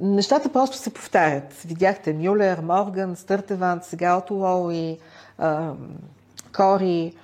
[0.00, 1.52] Нещата просто се повтарят.
[1.52, 4.98] Видяхте Мюлер, Морган, Стъртеван, сега Ото Лоуи,
[6.56, 7.14] Кори.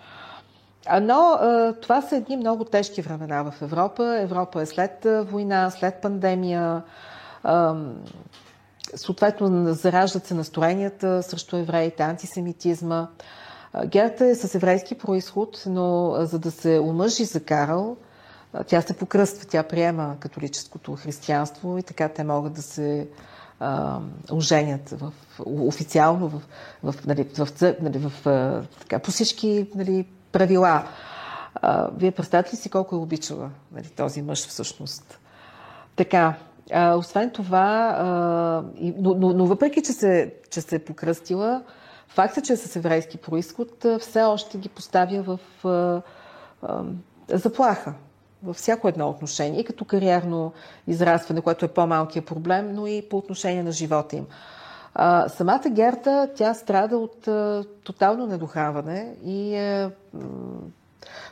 [1.02, 1.38] Но
[1.82, 4.18] това са едни много тежки времена в Европа.
[4.20, 6.82] Европа е след война, след пандемия.
[8.94, 13.08] Съответно, зараждат се настроенията срещу евреите, антисемитизма.
[13.86, 17.96] Герта е с еврейски происход, но за да се омъжи за Карл,
[18.66, 23.08] тя се покръства, тя приема католическото християнство и така те могат да се
[23.60, 24.00] а,
[24.32, 25.12] оженят в,
[25.46, 26.42] официално в,
[26.82, 27.48] в, нали, в,
[27.80, 28.12] нали, в,
[28.80, 30.84] така, по всички нали, правила.
[31.54, 35.18] А, вие представете ли си колко е обичала нали, този мъж всъщност?
[35.96, 36.34] Така,
[36.72, 41.62] а, освен това, а, и, но, но, но въпреки, че се, че се е покръстила,
[42.14, 46.02] Фактът, че е с еврейски происход, все още ги поставя в а,
[46.62, 46.84] а,
[47.28, 47.94] заплаха
[48.44, 50.52] във всяко едно отношение, и като кариерно
[50.86, 54.26] израстване, което е по-малкият проблем, но и по отношение на живота им.
[54.94, 59.90] А, самата Герта, тя страда от а, тотално недохаване и а,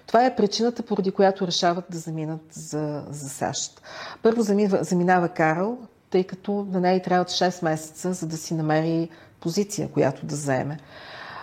[0.07, 3.83] това е причината, поради която решават да заминат за, за САЩ.
[4.23, 5.79] Първо заминава, заминава Карл,
[6.11, 9.09] тъй като на нея трябват 6 месеца, за да си намери
[9.41, 10.79] позиция, която да заеме.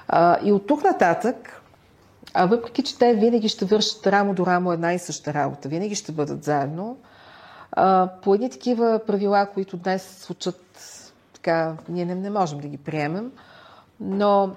[0.08, 1.59] А, и от тук нататък,
[2.34, 5.96] а въпреки, че те винаги ще вършат рамо до рамо една и съща работа, винаги
[5.96, 6.98] ще бъдат заедно,
[7.72, 10.62] а, по едни такива правила, които днес случат
[11.34, 13.32] така, ние не, не можем да ги приемем,
[14.00, 14.52] но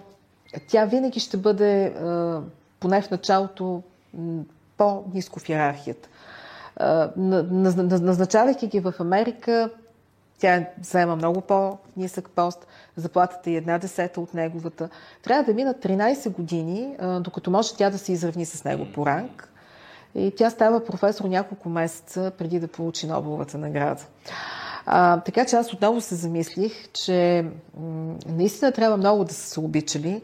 [0.69, 2.41] тя винаги ще бъде, а,
[2.81, 3.83] поне в началото,
[4.77, 6.09] по-низко в иерархията.
[7.17, 9.71] Назначавайки ги в Америка,
[10.43, 12.67] тя заема много по-нисък пост,
[12.97, 14.89] заплатата е една десета от неговата.
[15.23, 19.49] Трябва да минат 13 години, докато може тя да се изравни с него по ранг.
[20.15, 24.03] И тя става професор няколко месеца преди да получи Нобеловата награда.
[24.87, 27.47] А, така че аз отново се замислих, че
[27.81, 30.23] м- наистина трябва много да са се обичали,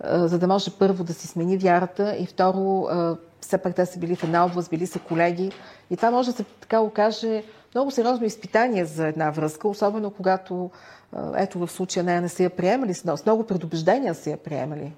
[0.00, 3.86] а, за да може първо да си смени вярата и второ, а, все пак те
[3.86, 5.52] са били в една област, били са колеги.
[5.90, 7.42] И това може да се така окаже
[7.76, 10.70] много сериозно изпитание за една връзка, особено когато,
[11.36, 14.92] ето в случая нея не са я приемали, с много предубеждения са я приемали.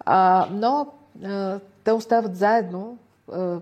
[0.00, 0.86] А, но
[1.24, 2.98] а, те остават заедно
[3.32, 3.60] а,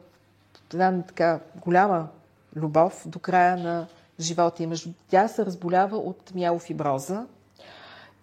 [0.74, 2.08] една така голяма
[2.56, 3.86] любов до края на
[4.20, 4.72] живота им.
[5.10, 7.26] Тя се разболява от миелофиброза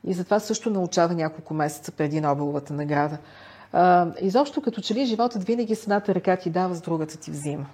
[0.07, 3.17] и затова също научава няколко месеца преди Нобеловата награда.
[3.73, 7.31] А, изобщо, като че ли животът винаги с едната ръка ти дава, с другата ти
[7.31, 7.65] взима.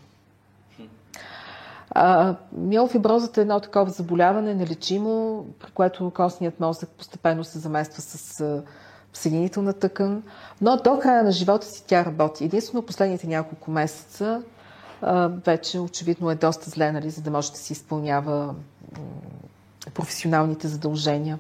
[2.54, 8.44] Миелофиброзата е едно такова заболяване, нелечимо, при което костният мозък постепенно се замества с
[9.14, 10.24] съединителна тъкан,
[10.62, 12.46] но до края на живота си тя работи.
[12.46, 14.42] Единствено последните няколко месеца
[15.46, 18.56] вече очевидно е доста зле, нали, за да може да си изпълнява
[19.94, 21.40] професионалните задължения.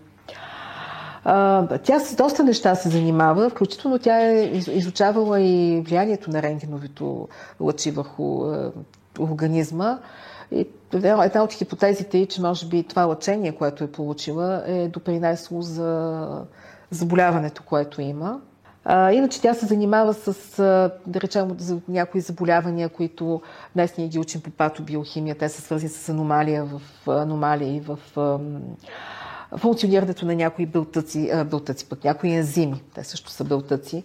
[1.83, 7.27] Тя с доста неща се занимава, включително тя е изучавала и влиянието на рентгеновито
[7.59, 8.53] лъчи върху
[9.19, 9.99] организма.
[10.51, 15.61] И една от хипотезите е, че може би това лъчение, което е получила, е допринесло
[15.61, 16.27] за
[16.91, 18.41] заболяването, което има.
[18.85, 20.57] А, иначе тя се занимава с,
[21.07, 23.41] да речем, за някои заболявания, които
[23.75, 25.35] днес ние ги учим по патобиохимия.
[25.35, 27.99] Те са свързани с аномалия в аномалии в
[29.57, 32.83] функционирането на някои белтъци, белтъци пък някои ензими.
[32.95, 34.03] Те също са белтъци,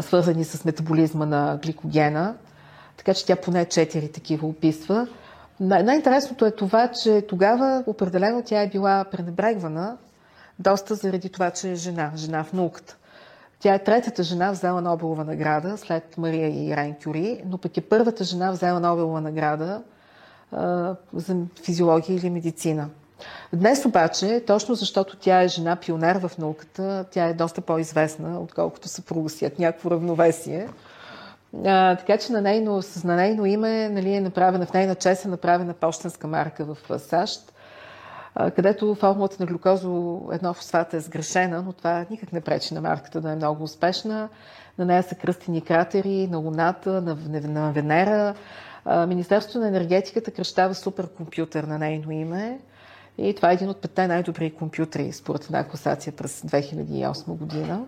[0.00, 2.34] свързани с метаболизма на гликогена.
[2.96, 5.06] Така че тя поне четири такива описва.
[5.62, 9.96] Най-интересното е това, че тогава определено тя е била пренебрегвана
[10.58, 12.96] доста заради това, че е жена, жена в науката.
[13.60, 17.80] Тя е третата жена взела Нобелова награда след Мария и Ирайн Кюри, но пък е
[17.80, 19.82] първата жена взела Нобелова награда
[20.52, 22.88] а, за физиология или медицина.
[23.52, 28.88] Днес обаче, точно защото тя е жена пионер в науката, тя е доста по-известна, отколкото
[28.88, 30.68] съпруга си, от някакво равновесие.
[31.64, 35.28] А, така че на нейно, на нейно име нали, е направена, в нейна чест е
[35.28, 37.52] направена почтенска марка в САЩ
[38.56, 43.20] където формулата на глюкозо едно фосфата е сгрешена, но това никак не пречи на марката
[43.20, 44.28] да е много успешна.
[44.78, 48.34] На нея са кръстени кратери на Луната, на, на Венера.
[49.06, 52.60] Министерството на енергетиката кръщава суперкомпютър на нейно име.
[53.18, 57.84] И това е един от петте най-добри компютри, според една класация през 2008 година.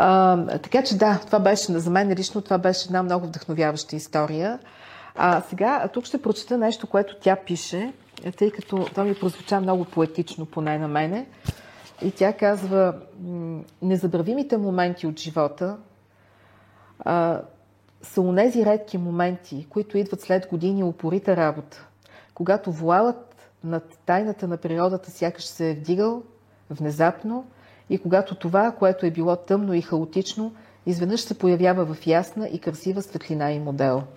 [0.00, 4.58] А, така че да, това беше, за мен лично това беше една много вдъхновяваща история.
[5.14, 7.92] А сега тук ще прочета нещо, което тя пише
[8.36, 11.26] тъй като това ми прозвуча много поетично, поне на мене.
[12.02, 12.94] И тя казва,
[13.82, 15.76] незабравимите моменти от живота
[17.00, 17.40] а,
[18.02, 21.86] са унези редки моменти, които идват след години упорита работа,
[22.34, 26.22] когато вуалът над тайната на природата сякаш се е вдигал
[26.70, 27.46] внезапно
[27.90, 30.52] и когато това, което е било тъмно и хаотично,
[30.86, 34.02] изведнъж се появява в ясна и красива светлина и модел–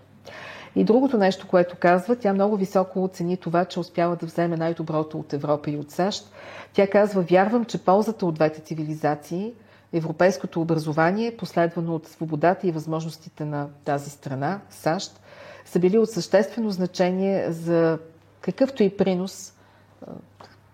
[0.76, 5.20] и другото нещо, което казва, тя много високо оцени това, че успява да вземе най-доброто
[5.20, 6.32] от Европа и от САЩ.
[6.74, 9.54] Тя казва, вярвам, че ползата от двете цивилизации,
[9.94, 15.20] европейското образование, последвано от свободата и възможностите на тази страна, САЩ,
[15.66, 18.00] са били от съществено значение за
[18.42, 19.54] какъвто и принос,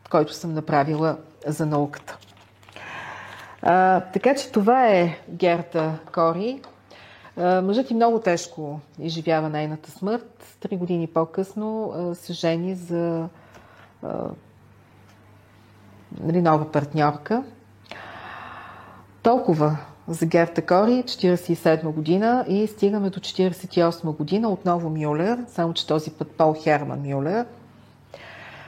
[0.10, 1.18] който съм направила
[1.48, 2.18] за науката.
[3.70, 6.61] А, така че това е Герта Кори.
[7.38, 10.57] Мъжът и много тежко изживява нейната смърт.
[10.59, 13.30] Три години по-късно се жени за
[16.22, 17.43] нали, нова партньорка.
[19.24, 25.88] Толкова за Герта Кори, 47 година и стигаме до 48 година, отново Мюлер, само че
[25.88, 27.45] този път Пол Херман Мюлер.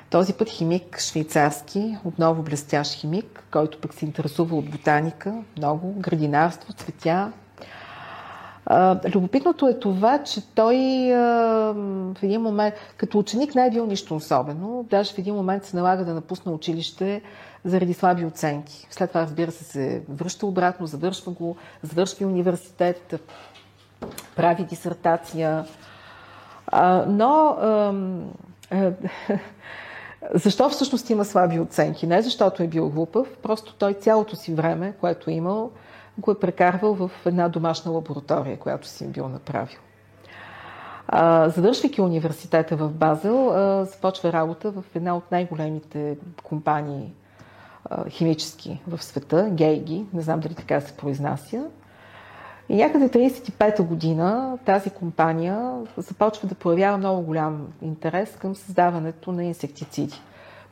[0.10, 6.74] Този път химик швейцарски, отново блестящ химик, който пък се интересува от ботаника, много, градинарство,
[6.74, 7.32] цветя.
[9.16, 10.76] Любопитното е това, че той
[12.16, 15.78] в един момент, като ученик не е бил нищо особено, даже в един момент се
[15.78, 17.22] налага да напусне училище
[17.64, 18.88] заради слаби оценки.
[18.89, 23.22] След това, разбира се, се връща обратно, завършва го, завършва университет,
[24.36, 25.66] прави дисертация.
[27.07, 27.57] Но
[30.34, 32.07] защо всъщност има слаби оценки?
[32.07, 35.72] Не защото е бил глупав, просто той цялото си време, което е имал,
[36.17, 39.80] го е прекарвал в една домашна лаборатория, която си е бил направил.
[41.55, 43.51] Завършвайки университета в Базел,
[43.86, 47.13] започва работа в една от най-големите компании
[48.09, 51.65] химически в света, Гейги, не знам дали така се произнася.
[52.70, 59.43] И някъде 35-та година тази компания започва да проявява много голям интерес към създаването на
[59.43, 60.22] инсектициди.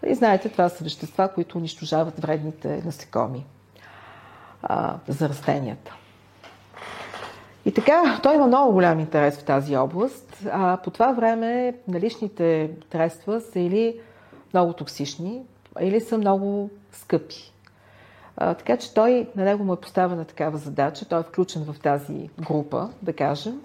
[0.08, 3.46] И знаете, това са вещества, които унищожават вредните насекоми
[4.64, 5.96] а, за растенията.
[7.66, 12.72] И така, той има много голям интерес в тази област, а по това време наличните
[12.92, 14.00] средства са или
[14.54, 15.42] много токсични,
[15.82, 17.54] или са много скъпи.
[18.40, 22.30] Така че той, на него му е поставена такава задача, той е включен в тази
[22.48, 23.62] група, да кажем,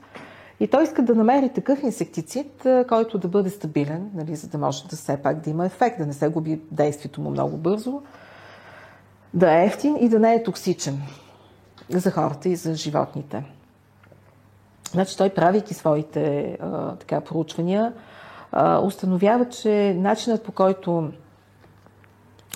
[0.60, 4.88] и той иска да намери такъв инсектицид, който да бъде стабилен, нали, за да може
[4.88, 8.02] да все пак да има ефект, да не се губи действието му много бързо,
[9.34, 11.02] да е ефтин и да не е токсичен
[11.88, 13.44] за хората и за животните.
[14.90, 17.92] Значи той, правейки своите а, така, проучвания,
[18.52, 21.12] а, установява, че начинът по който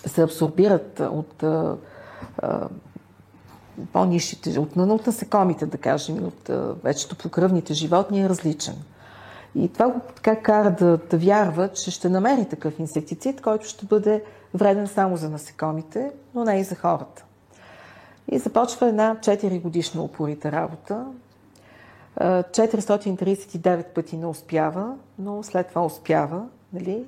[0.07, 1.77] се абсорбират от а,
[3.93, 6.51] по-нишите, от, от насекомите, да кажем, от
[6.83, 8.75] вече покръвните животни е различен.
[9.55, 13.87] И това го така кара да, да вярва, че ще намери такъв инсектицид, който ще
[13.87, 14.23] бъде
[14.55, 17.25] вреден само за насекомите, но не и за хората.
[18.29, 21.07] И започва една 4 годишна упорита работа.
[22.21, 26.47] 439 пъти не успява, но след това успява.
[26.73, 27.05] Нали?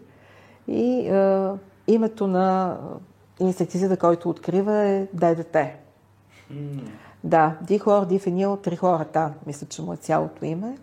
[0.69, 1.49] И е,
[1.87, 2.77] името на
[3.41, 5.57] инсектицида, който открива е ДДТ.
[6.53, 6.81] Mm.
[7.25, 10.79] Да, дихлор, дифенил, трихлоратан, мисля, че му е цялото име.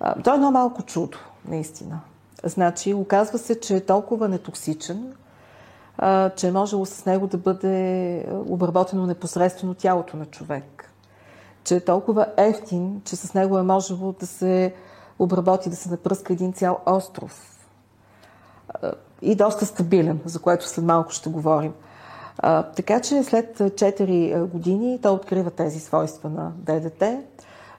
[0.00, 2.00] А, той е едно малко чудо, наистина.
[2.44, 5.14] Значи, оказва се, че е толкова нетоксичен,
[6.36, 10.92] че е можело с него да бъде обработено непосредствено тялото на човек.
[11.64, 14.74] Че е толкова ефтин, че с него е можело да се
[15.18, 17.56] обработи, да се напръска един цял остров
[19.22, 21.72] и доста стабилен, за което след малко ще говорим.
[22.38, 27.04] А, така че след 4 години той открива тези свойства на ДДТ.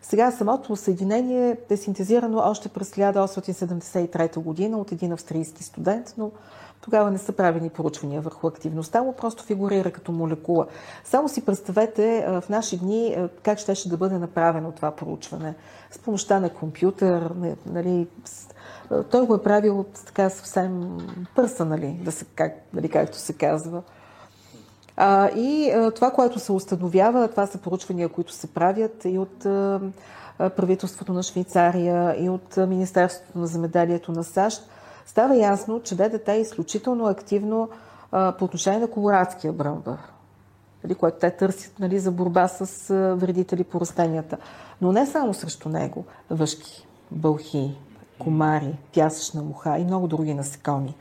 [0.02, 6.32] Сега самото съединение е синтезирано още през 1873 година от един австрийски студент, но
[6.82, 10.68] тогава не са правени поручвания върху активността му, просто фигурира като молекула.
[11.04, 15.56] Само си представете в наши дни как ще, да бъде направено това проучване.
[15.92, 17.32] С помощта на компютър,
[17.66, 18.08] нали,
[19.12, 20.98] той го е правил така съвсем
[21.36, 23.82] пърса, нали, да се, как, нали, както се казва.
[24.98, 29.46] А, и а, това, което се установява, това са поручвания, които се правят и от
[29.46, 29.82] а,
[30.38, 34.70] правителството на Швейцария, и от Министерството на земеделието на САЩ,
[35.06, 37.70] става ясно, че ДДТ е изключително активно
[38.12, 39.98] а, по отношение на колорадския бръмбър,
[40.84, 44.38] нали, което те търсят нали, за борба с а, вредители по растенията.
[44.82, 46.06] Но не само срещу него.
[46.30, 47.78] Въшки, бълхи,
[48.20, 50.96] комари, пясъчна муха и много други насекоми.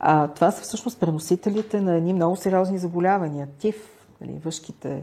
[0.00, 3.48] А, това са всъщност преносителите на едни много сериозни заболявания.
[3.58, 3.76] Тиф,
[4.20, 5.02] нали, въшките,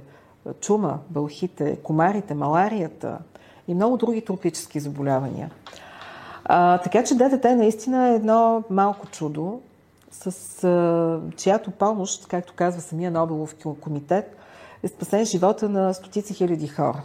[0.59, 3.17] чума, бълхите, комарите, маларията
[3.67, 5.51] и много други тропически заболявания.
[6.45, 9.61] А, така че ДДТ наистина е едно малко чудо,
[10.11, 14.37] с а, чиято помощ, както казва самия Нобелов комитет,
[14.83, 17.03] е спасен живота на стотици хиляди хора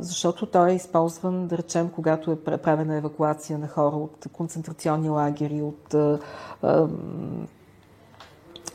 [0.00, 5.62] защото той е използван, да речем, когато е правена евакуация на хора от концентрационни лагери,
[5.62, 5.94] от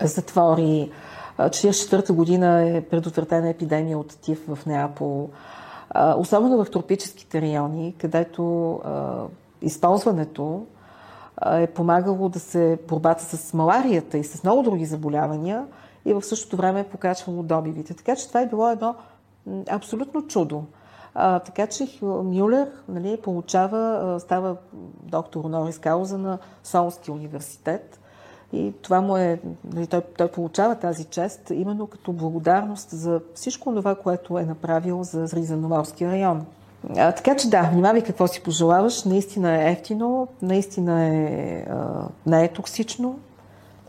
[0.01, 0.91] затвори.
[1.39, 5.29] 1944 година е предотвратена епидемия от ТИФ в Неапол.
[6.17, 8.79] Особено в тропическите райони, където
[9.61, 10.65] използването
[11.45, 15.65] е помагало да се борбата с маларията и с много други заболявания
[16.05, 17.93] и в същото време е покачвало добивите.
[17.93, 18.95] Така че това е било едно
[19.69, 20.63] абсолютно чудо.
[21.15, 24.55] А, така че Мюлер нали, получава, става
[25.03, 27.99] доктор Норис Кауза на Солнския университет.
[28.53, 29.39] И това му е,
[29.73, 35.03] нали, той, той получава тази чест именно като благодарност за всичко това, което е направил
[35.03, 36.45] за Средиземноморския район.
[36.97, 39.03] А, така че да, внимавай какво си пожелаваш.
[39.03, 43.19] Наистина е ефтино, наистина е, а, не е токсично.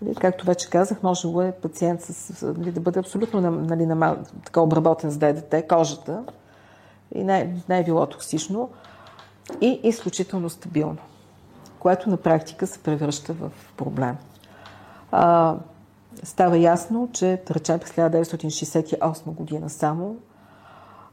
[0.03, 4.61] Нали, както вече казах, можело е пациент с, нали, да бъде абсолютно нали, на, така
[4.61, 6.25] обработен с ДДТ, кожата.
[7.15, 8.71] И не, е било токсично.
[9.61, 10.97] И изключително стабилно,
[11.79, 14.17] което на практика се превръща в проблем.
[15.13, 15.57] А,
[16.23, 20.17] става ясно, че, речем, през 1968 година само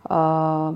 [0.06, 0.72] а,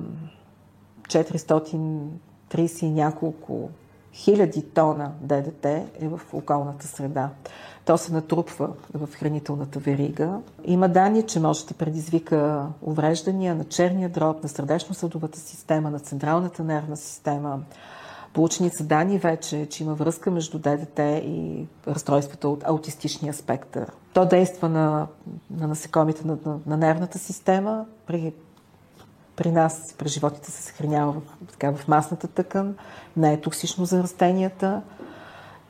[1.08, 3.70] 430 и няколко
[4.14, 7.30] хиляди тона ДДТ е в околната среда.
[7.86, 10.40] То се натрупва в хранителната верига.
[10.66, 16.64] Има данни, че може да предизвика увреждания на черния дроб, на сърдечно-съдовата система, на централната
[16.64, 17.60] нервна система.
[18.34, 23.92] Получени са данни вече, че има връзка между ДДТ и разстройствата от аутистичния спектър.
[24.14, 25.08] То действа на,
[25.52, 27.86] на насекомите на, на, на нервната система.
[28.08, 28.34] При,
[29.36, 31.22] при нас, при животните се съхранява в,
[31.52, 32.76] така, в масната тъкан,
[33.18, 34.82] не е токсично за растенията.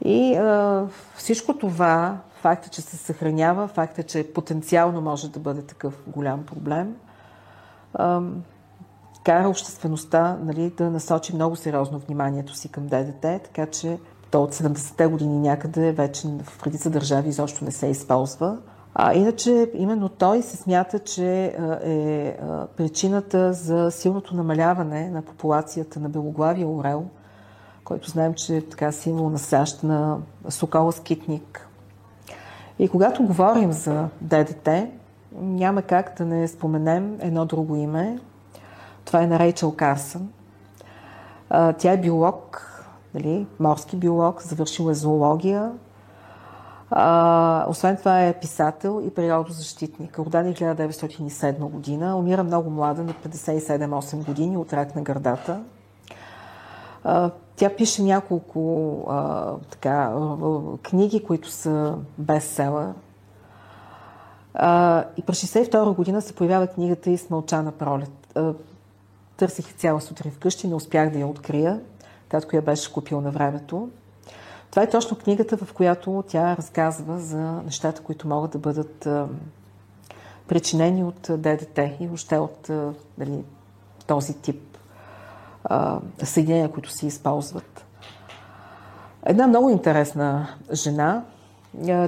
[0.05, 0.85] И а,
[1.15, 6.95] всичко това, факта, че се съхранява, факта, че потенциално може да бъде такъв голям проблем,
[7.93, 8.21] а,
[9.23, 13.99] кара обществеността нали, да насочи много сериозно вниманието си към ДДТ, така че
[14.31, 18.57] то от 70-те години някъде вече в редица държави изобщо не се използва.
[18.95, 22.37] А иначе именно той се смята, че е
[22.77, 27.05] причината за силното намаляване на популацията на белоглавия орел,
[27.85, 30.17] който знаем, че е така символ на САЩ, на
[30.49, 31.67] сокола скитник.
[32.79, 34.69] И когато говорим за ДДТ,
[35.35, 38.19] няма как да не споменем едно друго име,
[39.05, 40.29] това е на Рейчел Карсън.
[41.77, 42.69] Тя е биолог,
[43.13, 45.71] нали, морски биолог, завършила е зоология.
[47.67, 50.19] Освен това е писател и природозащитник.
[50.19, 52.17] Родена е 1907 година.
[52.17, 55.63] Умира много млада, на 57-8 години, от рак на гърдата.
[57.03, 60.13] А, тя пише няколко а, така,
[60.83, 62.93] книги, които са бестселър.
[65.17, 68.37] и през 62 година се появява книгата и Смълчана пролет.
[69.37, 71.81] Търсих цяла сутрин вкъщи, не успях да я открия.
[72.29, 73.89] Татко я беше купил на времето.
[74.69, 79.27] Това е точно книгата, в която тя разказва за нещата, които могат да бъдат а,
[80.47, 83.43] причинени от ДДТ и въобще от а, дали,
[84.07, 84.72] този тип
[86.23, 87.85] съединения, които се използват.
[89.25, 91.23] Една много интересна жена.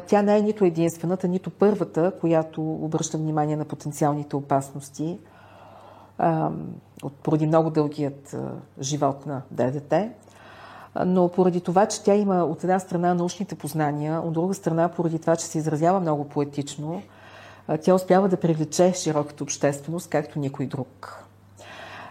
[0.07, 5.19] Тя не е нито единствената, нито първата, която обръща внимание на потенциалните опасности
[7.03, 8.35] от, поради много дългият
[8.81, 9.93] живот на ДДТ.
[11.05, 15.19] Но поради това, че тя има от една страна научните познания, от друга страна поради
[15.19, 17.01] това, че се изразява много поетично,
[17.81, 21.24] тя успява да привлече широката общественост, както никой друг.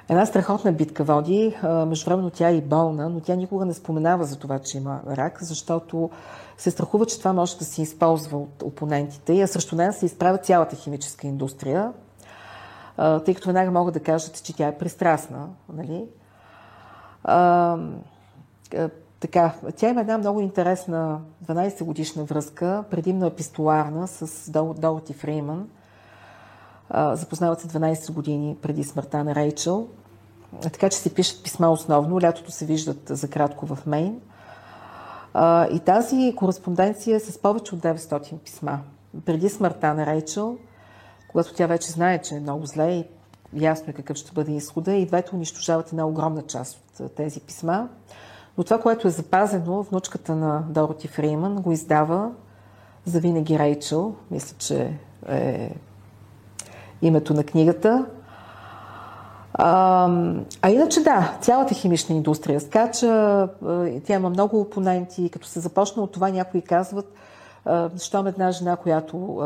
[0.08, 1.56] Една страхотна битка води.
[1.62, 5.38] Междувременно тя е и болна, но тя никога не споменава за това, че има рак,
[5.42, 6.10] защото
[6.58, 10.38] се страхува, че това може да се използва от опонентите и срещу нея се изправя
[10.38, 11.92] цялата химическа индустрия,
[12.96, 15.48] тъй като веднага могат да кажат, че тя е пристрастна.
[15.72, 16.04] Нали?
[17.24, 17.78] А,
[19.20, 25.68] така, тя има една много интересна 12 годишна връзка, предимно епистоларна с Дороти Фрейман.
[27.12, 29.88] Запознават се 12 години преди смъртта на Рейчел.
[30.62, 32.20] Така че се пишат писма основно.
[32.20, 34.20] Лятото се виждат за кратко в Мейн.
[35.72, 38.80] И тази кореспонденция е с повече от 900 писма.
[39.24, 40.56] Преди смъртта на Рейчел–
[41.34, 43.04] когато тя вече знае, че е много зле и
[43.52, 47.88] ясно е какъв ще бъде изхода, и двете унищожават една огромна част от тези писма.
[48.58, 52.30] Но това, което е запазено, внучката на Дороти Фрейман го издава
[53.04, 54.14] за винаги Рейчел.
[54.30, 55.74] Мисля, че е
[57.06, 58.06] името на книгата.
[59.54, 60.08] А,
[60.62, 63.48] а иначе да, цялата химична индустрия скача,
[64.06, 65.30] тя има много опоненти.
[65.30, 67.14] Като се започна от това, някои казват,
[68.00, 69.42] щом една жена, която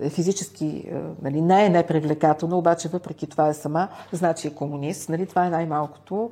[0.00, 0.90] е физически
[1.22, 5.08] нали, не е непривлекателна, обаче въпреки това е сама, значи е комунист.
[5.08, 6.30] Нали, това е най-малкото.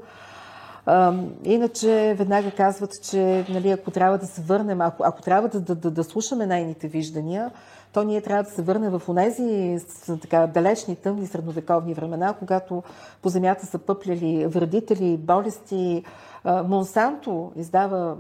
[1.45, 5.75] Иначе веднага казват, че нали, ако трябва да се върнем, ако, ако трябва да, да,
[5.75, 7.51] да, да слушаме нейните виждания,
[7.97, 9.79] то ние трябва да се върнем в онези
[10.23, 12.83] така далечни, тъмни средновековни времена, когато
[13.23, 16.05] по земята са пъпляли вредители, болести.
[16.45, 18.17] Монсанто издава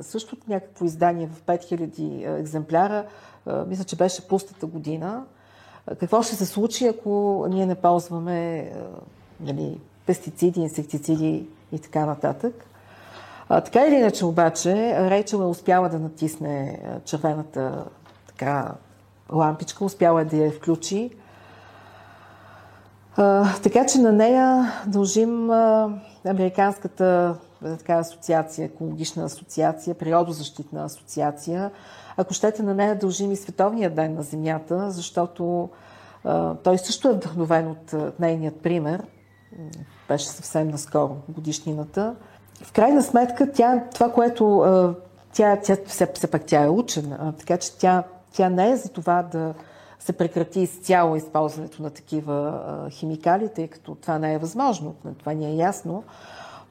[0.00, 3.04] също някакво издание в 5000 екземпляра,
[3.66, 5.24] мисля, че беше пустата година.
[6.00, 8.72] Какво ще се случи, ако ние не ползваме
[9.40, 12.64] нали, пестициди, инсектициди и така нататък?
[13.48, 14.74] А, така или иначе обаче,
[15.10, 17.84] Рейчел е успяла да натисне червената
[18.26, 18.74] така,
[19.32, 21.10] лампичка, успяла е да я включи.
[23.16, 25.90] А, така че на нея дължим а,
[26.24, 31.70] Американската така, асоциация, екологична асоциация, природозащитна асоциация.
[32.16, 35.68] Ако щете, на нея дължим и Световния ден на Земята, защото
[36.24, 39.02] а, той също е вдъхновен от а, нейният пример.
[40.08, 42.14] Беше съвсем наскоро годишнината.
[42.64, 44.94] В крайна сметка, тя, това, което а,
[45.32, 48.88] тя, тя все, все пак тя е учена, така че тя, тя не е за
[48.88, 49.54] това да
[49.98, 52.60] се прекрати изцяло използването на такива
[52.90, 56.04] химикали, тъй като това не е възможно, това ни е ясно.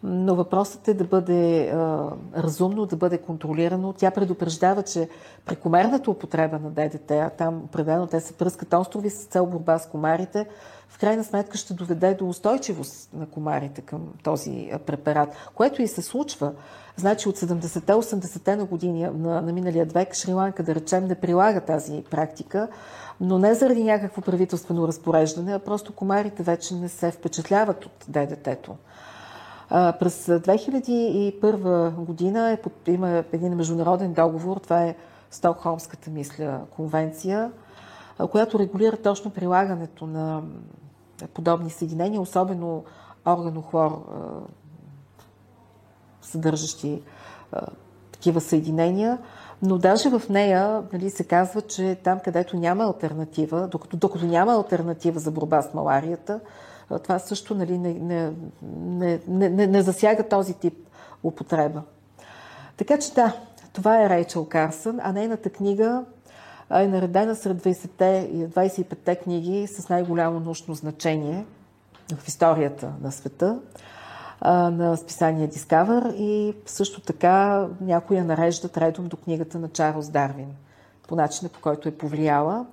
[0.03, 3.93] Но въпросът е да бъде а, разумно, да бъде контролирано.
[3.93, 5.09] Тя предупреждава, че
[5.45, 9.89] прекомерната употреба на ДДТ, а там определено те се пръскат острови с цел борба с
[9.89, 10.47] комарите,
[10.91, 16.01] в крайна сметка ще доведе до устойчивост на комарите към този препарат, което и се
[16.01, 16.51] случва.
[16.97, 21.61] Значи от 70-те, 80-те на години на, на миналия век Шри-Ланка, да речем, не прилага
[21.61, 22.67] тази практика,
[23.21, 28.75] но не заради някакво правителствено разпореждане, а просто комарите вече не се впечатляват от ДДТ-то.
[29.99, 34.95] През 2001 година е, има един международен договор, това е
[35.31, 37.51] Стокхолмската мисля конвенция,
[38.27, 40.41] която регулира точно прилагането на
[41.33, 42.83] подобни съединения, особено
[43.25, 44.03] органохлор,
[46.21, 47.01] съдържащи
[48.11, 49.17] такива съединения.
[49.63, 54.53] Но даже в нея нали, се казва, че там, където няма альтернатива, докато, докато няма
[54.53, 56.39] альтернатива за борба с маларията,
[57.03, 58.33] това също нали, не, не,
[59.27, 60.73] не, не, не засяга този тип
[61.23, 61.81] употреба.
[62.77, 63.35] Така че да,
[63.73, 66.03] това е Рейчел Карсън, а нейната книга
[66.73, 71.45] е наредена сред 20-те и 25-те книги с най-голямо научно значение
[72.15, 73.59] в историята на света
[74.45, 80.49] на списание Discover и също така някои я нареждат редом до книгата на Чарлз Дарвин,
[81.07, 82.65] по начина по който е повлияла.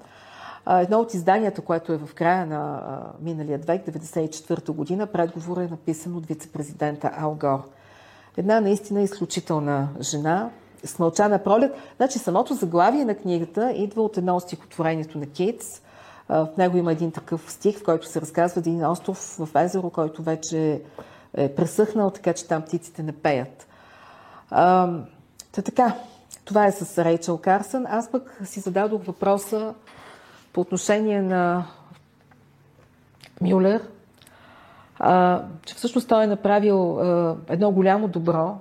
[0.70, 2.82] Едно от изданията, което е в края на
[3.20, 7.62] миналия век, 1994 година, предговор е написан от вице-президента Ал Гор.
[8.36, 10.51] Една наистина изключителна жена,
[10.85, 11.74] с мълчана пролет.
[11.97, 15.83] Значи самото заглавие на книгата идва от едно от стихотворението на Кейтс.
[16.29, 20.22] В него има един такъв стих, в който се разказва един остров в езеро, който
[20.22, 20.83] вече
[21.35, 23.66] е пресъхнал, така че там птиците не пеят.
[24.51, 24.91] А,
[25.53, 25.95] та така,
[26.45, 27.87] това е с Рейчел Карсън.
[27.89, 29.74] Аз пък си зададох въпроса
[30.53, 31.66] по отношение на
[33.41, 33.83] Мюлер,
[34.99, 38.57] а, че всъщност той е направил а, едно голямо добро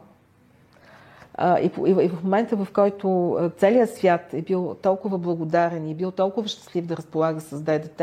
[1.42, 6.12] и, и, и в момента, в който целият свят е бил толкова благодарен и бил
[6.12, 8.02] толкова щастлив да разполага с ДДТ,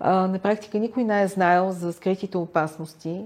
[0.00, 3.24] на практика никой не е знаел за скритите опасности.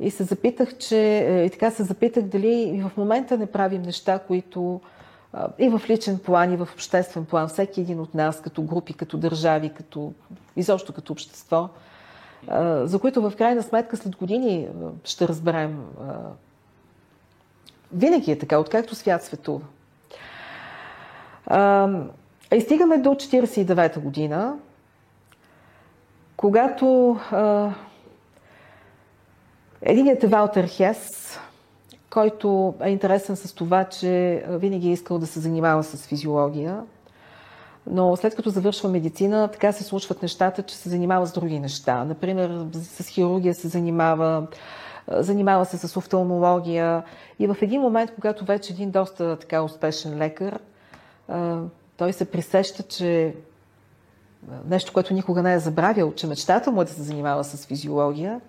[0.00, 3.82] И се запитах, че, е, и така се запитах дали и в момента не правим
[3.82, 4.80] неща, които
[5.58, 9.16] и в личен план, и в обществен план, всеки един от нас, като групи, като
[9.16, 10.12] държави, като,
[10.56, 11.68] изобщо като общество,
[12.82, 14.68] за които в крайна сметка след години
[15.04, 15.84] ще разберем.
[17.92, 19.64] Винаги е така, откакто свят светува.
[22.54, 24.56] И стигаме до 1949 година,
[26.36, 27.16] когато
[29.82, 31.38] единият е Валтер Хес,
[32.10, 36.82] който е интересен с това, че винаги е искал да се занимава с физиология,
[37.86, 42.04] но след като завършва медицина, така се случват нещата, че се занимава с други неща.
[42.04, 44.46] Например, с хирургия се занимава,
[45.10, 47.02] занимава се с офталмология.
[47.38, 50.58] И в един момент, когато вече един доста така успешен лекар,
[51.96, 53.34] той се присеща, че
[54.68, 58.40] нещо, което никога не е забравял, че мечтата му е да се занимава с физиология,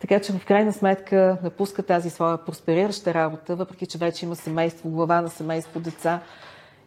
[0.00, 4.90] така че в крайна сметка напуска тази своя просперираща работа, въпреки че вече има семейство,
[4.90, 6.20] глава на семейство, деца.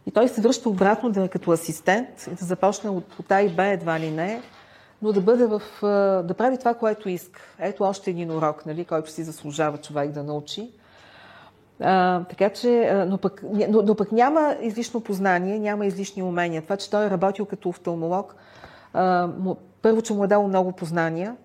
[0.06, 3.48] И той се връща обратно да като асистент и да започне от, от А и
[3.48, 4.42] Б едва ли не,
[5.02, 5.62] но да бъде в,
[6.22, 7.40] да прави това, което иска.
[7.58, 10.70] Ето още един урок, нали, който си заслужава човек да научи.
[11.80, 16.62] А, така че, но пък, но, но пък няма излишно познание, няма излишни умения.
[16.62, 18.34] Това, че той е работил като офталмолог,
[18.92, 21.36] а, му, първо, че му е дало много познания,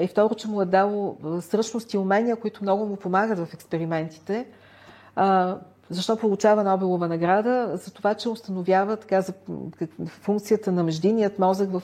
[0.00, 4.46] и второ, че му е дало същности и умения, които много му помагат в експериментите.
[5.16, 5.56] А,
[5.90, 7.70] защо получава Нобелова награда?
[7.74, 9.32] За това, че установява така, за
[10.06, 11.82] функцията на междинният мозък в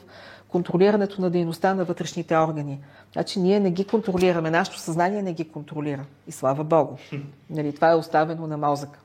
[0.49, 2.81] контролирането на дейността на вътрешните органи.
[3.13, 6.05] Значи ние не ги контролираме, нашето съзнание не ги контролира.
[6.27, 6.97] И слава Богу.
[7.51, 8.99] Нали, това е оставено на мозъка.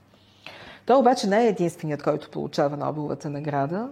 [0.86, 3.90] Той обаче не е единственият, който получава Нобеловата награда.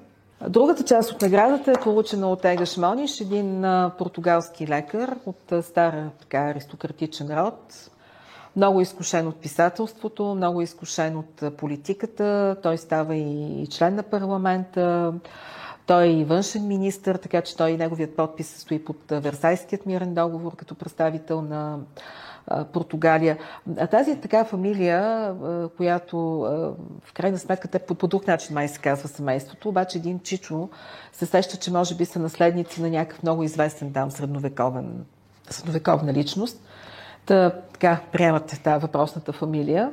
[0.49, 3.65] Другата част от наградата е получена от Ега Шмониш, един
[3.97, 7.89] португалски лекар от стара така, аристократичен род,
[8.55, 12.55] много изкушен от писателството, много изкушен от политиката.
[12.63, 15.13] Той става и член на парламента.
[15.91, 20.13] Той е и външен министр, така че той и неговият подпис стои под Версайският мирен
[20.13, 21.79] договор като представител на
[22.73, 23.37] Португалия.
[23.77, 25.33] А тази така фамилия,
[25.77, 26.17] която
[27.03, 30.69] в крайна сметка те по, по друг начин май се казва семейството, обаче един Чичо
[31.13, 35.05] се сеща, че може би са наследници на някакъв много известен там средновековен,
[35.49, 36.61] средновековна личност.
[37.25, 39.91] Та, така, приемат тази въпросната фамилия.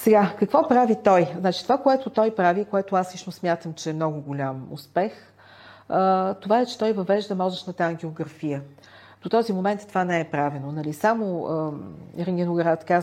[0.00, 1.28] Сега, какво прави той?
[1.38, 5.12] Значи, това, което той прави, което аз лично смятам, че е много голям успех,
[6.40, 8.62] това е, че той въвежда мозъчната ангиография.
[9.22, 10.72] До този момент това не е правено.
[10.72, 10.92] Нали?
[10.92, 11.48] Само
[12.18, 13.02] рентгенограф, така,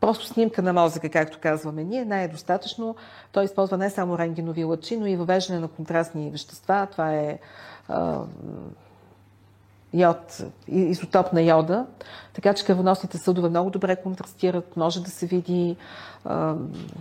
[0.00, 2.96] просто снимка на мозъка, както казваме ние, не е достатъчно.
[3.32, 6.88] Той използва не само рентгенови лъчи, но и въвеждане на контрастни вещества.
[6.90, 7.38] Това е
[9.94, 11.86] йод, изотоп на йода,
[12.32, 15.76] така че кръвоносните съдове много добре контрастират, може да се види
[16.24, 16.54] а,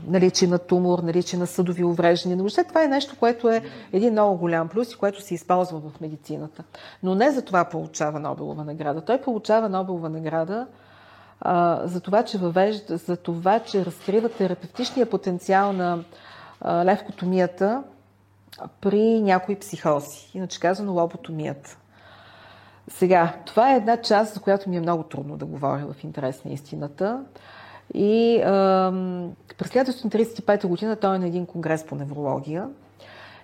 [0.08, 2.38] наличие на тумор, наличие на съдови увреждания.
[2.38, 3.62] Но въобще това е нещо, което е
[3.94, 6.64] един много голям плюс и което се използва в медицината.
[7.04, 9.02] Но не за това получава Нобелова награда.
[9.02, 10.68] Той получава Нобелова награда
[11.42, 16.04] а, за това, че въвежда, за това, че разкрива терапевтичния потенциал на
[16.62, 17.84] а, левкотомията
[18.82, 21.78] при някои психози, иначе казано лоботомията.
[22.88, 26.46] Сега, това е една част, за която ми е много трудно да говоря в интерес
[26.46, 27.24] на истината.
[27.94, 32.68] И ам, през 1935 година той е на един конгрес по неврология.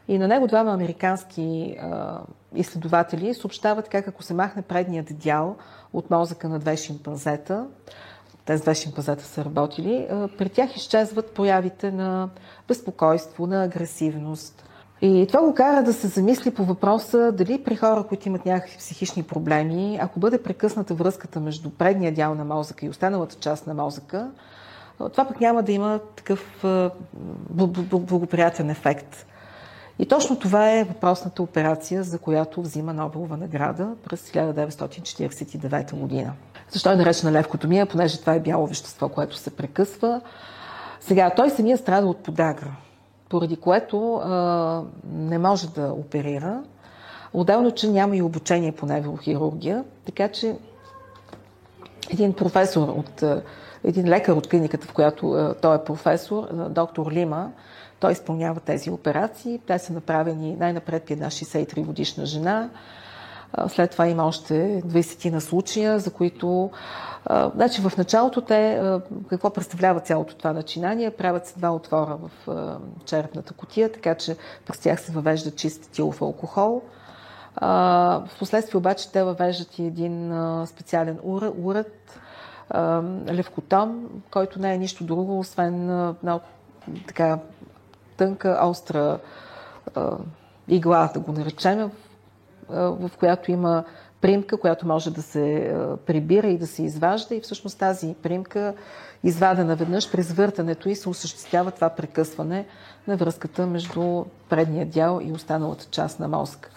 [0.08, 2.20] И на него двама американски а,
[2.56, 5.56] изследователи съобщават как ако се махне предният дял
[5.94, 7.68] от мозъка на две шимпанзета,
[8.46, 12.30] тези две шимпанзета са работили, а, при тях изчезват проявите на
[12.68, 14.69] безпокойство, на агресивност,
[15.02, 18.78] и това го кара да се замисли по въпроса дали при хора, които имат някакви
[18.78, 23.74] психични проблеми, ако бъде прекъсната връзката между предния дял на мозъка и останалата част на
[23.74, 24.32] мозъка,
[24.98, 26.66] това пък няма да има такъв
[27.50, 29.26] благоприятен ефект.
[30.00, 36.34] И точно това е въпросната операция, за която взима Нобелова награда през 1949 година.
[36.70, 37.86] Защо е наречена левкотомия?
[37.86, 40.22] Понеже това е бяло вещество, което се прекъсва.
[41.00, 42.72] Сега, той самия страда от подагра
[43.30, 46.64] поради което а, не може да оперира.
[47.34, 50.58] Отделно, че няма и обучение по неврохирургия, така че
[52.10, 53.24] един професор от
[53.84, 57.52] един лекар от клиниката, в която той е професор, доктор Лима,
[58.00, 59.60] той изпълнява тези операции.
[59.68, 62.70] Те са направени най-напред при една 63 годишна жена,
[63.68, 66.72] след това има още 20 на случая, за които
[67.56, 68.82] Значи в началото те,
[69.30, 71.12] какво представлява цялото това начинание?
[71.12, 72.48] Правят се два отвора в
[73.06, 76.82] черепната котия, така че през тях се въвежда чист тилов алкохол.
[77.62, 80.34] В последствие обаче те въвеждат и един
[80.66, 81.20] специален
[81.64, 82.20] уред,
[83.28, 85.86] левкотом, който не е нищо друго, освен
[86.24, 86.44] много
[87.08, 87.40] така
[88.18, 89.20] тънка, остра
[90.68, 91.92] игла, да го наречем,
[92.70, 93.84] в която има
[94.22, 98.74] примка, която може да се прибира и да се изважда и всъщност тази примка,
[99.24, 102.66] извадена веднъж през въртането и се осъществява това прекъсване
[103.08, 106.70] на връзката между предния дял и останалата част на мозъка.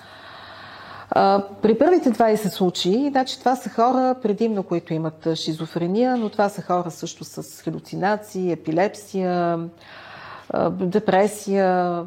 [1.63, 6.63] При първите 20 случаи, значи това са хора предимно, които имат шизофрения, но това са
[6.63, 9.59] хора също с халюцинации, епилепсия,
[10.71, 12.03] депресия,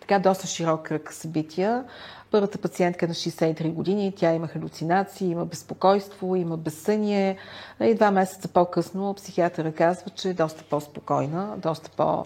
[0.00, 1.84] така доста широк кръг събития.
[2.30, 7.36] Първата пациентка е на 63 години, тя има халюцинации, има безпокойство, има безсъние.
[7.80, 12.24] И два месеца по-късно психиатъра казва, че е доста по-спокойна, доста по-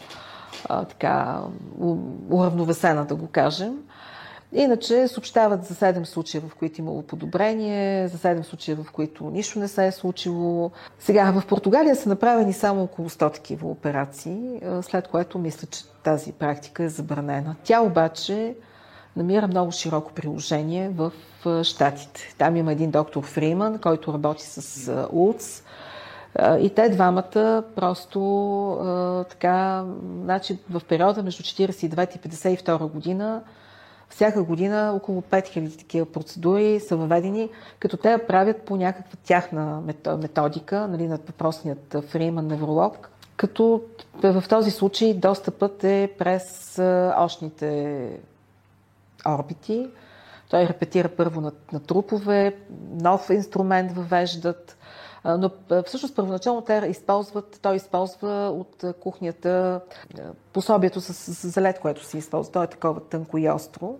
[0.69, 1.41] така,
[2.31, 3.79] уравновесена, да го кажем.
[4.55, 9.59] Иначе съобщават за 7 случая, в които имало подобрение, за 7 случая, в които нищо
[9.59, 10.71] не се е случило.
[10.99, 16.33] Сега, в Португалия са направени само около 100 такива операции, след което мисля, че тази
[16.33, 17.57] практика е забранена.
[17.65, 18.55] Тя обаче
[19.17, 21.13] намира много широко приложение в
[21.65, 22.35] Штатите.
[22.39, 25.63] Там има един доктор Фриман, който работи с УЦ.
[26.61, 28.21] И те двамата просто
[29.31, 29.85] така,
[30.23, 33.43] значи в периода между 49 и 52 година
[34.13, 37.49] всяка година около 5000 такива процедури са въведени,
[37.79, 43.83] като те правят по някаква тяхна методика, нали, над въпросният Фриман невролог, като
[44.23, 46.79] в този случай достъпът е през
[47.25, 48.11] очните
[49.29, 49.89] орбити.
[50.51, 52.57] Той репетира първо на, на трупове,
[52.91, 54.77] нов инструмент въвеждат,
[55.25, 55.51] но
[55.87, 59.81] всъщност първоначално те използват, той използва от кухнята
[60.53, 62.53] пособието с, с залет, което се използва.
[62.53, 63.95] То е такова тънко и остро.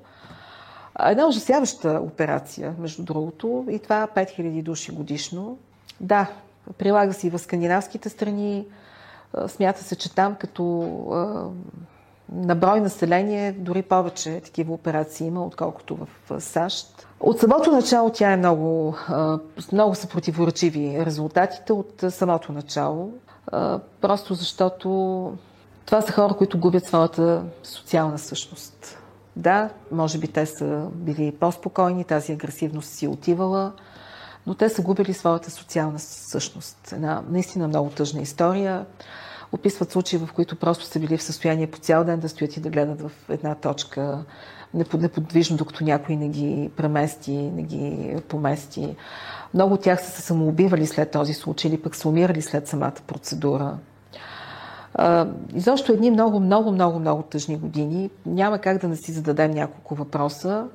[1.01, 5.59] Една ужасяваща операция, между другото, и това 5000 души годишно.
[6.01, 6.31] Да,
[6.79, 8.67] прилага се и в скандинавските страни.
[9.47, 10.65] Смята се, че там като
[12.35, 17.07] на брой население дори повече такива операции има, отколкото в САЩ.
[17.21, 18.97] От самото начало тя е много,
[19.73, 23.13] много са противоречиви резултатите от самото начало,
[24.01, 24.89] просто защото
[25.87, 28.99] това са хора, които губят своята социална същност.
[29.37, 33.73] Да, може би те са били по-спокойни, тази агресивност си отивала,
[34.47, 36.93] но те са губили своята социална същност.
[36.93, 38.87] Една наистина много тъжна история.
[39.53, 42.61] Описват случаи, в които просто са били в състояние по цял ден да стоят и
[42.61, 44.25] да гледат в една точка
[44.75, 48.97] неподвижно, докато някой не ги премести, не ги помести.
[49.55, 52.95] Много от тях са се самоубивали след този случай или пък са умирали след самата
[53.07, 53.79] процедура.
[55.55, 58.11] Изобщо едни много, много, много, много тъжни години.
[58.27, 60.67] Няма как да не си зададем няколко въпроса.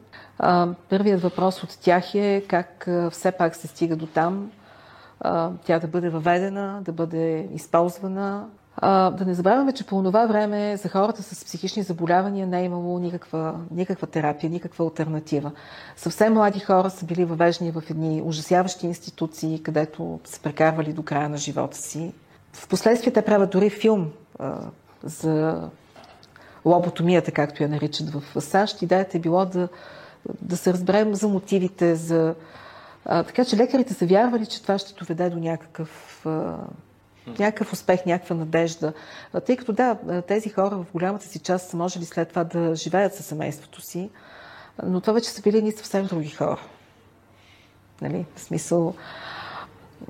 [0.89, 4.51] Първият въпрос от тях е как все пак се стига до там
[5.65, 8.45] тя да бъде въведена, да бъде използвана.
[8.81, 12.99] Да не забравяме, че по това време за хората с психични заболявания не е имало
[12.99, 15.51] никаква, никаква терапия, никаква альтернатива.
[15.95, 21.29] Съвсем млади хора са били въвеждани в едни ужасяващи институции, където са прекарвали до края
[21.29, 22.13] на живота си.
[22.53, 24.57] Впоследствие те правят дори филм а,
[25.03, 25.61] за
[26.65, 28.81] лоботомията, както я наричат в САЩ.
[28.81, 29.67] Идеята е било да,
[30.41, 32.35] да се разберем за мотивите, за...
[33.05, 36.55] А, така че лекарите са вярвали, че това ще доведе до някакъв, а,
[37.39, 38.93] някакъв успех, някаква надежда.
[39.45, 39.97] Тъй като да,
[40.27, 44.09] тези хора в голямата си част са можели след това да живеят със семейството си,
[44.83, 46.61] но това вече са били едни съвсем други хора.
[48.01, 48.25] Нали?
[48.35, 48.93] В смисъл...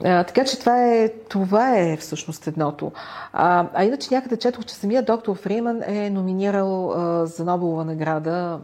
[0.03, 2.91] А, така че това е, това е всъщност едното.
[3.34, 8.59] А, а иначе някъде четох, че самия доктор Фриман е номинирал а, за Нобелова награда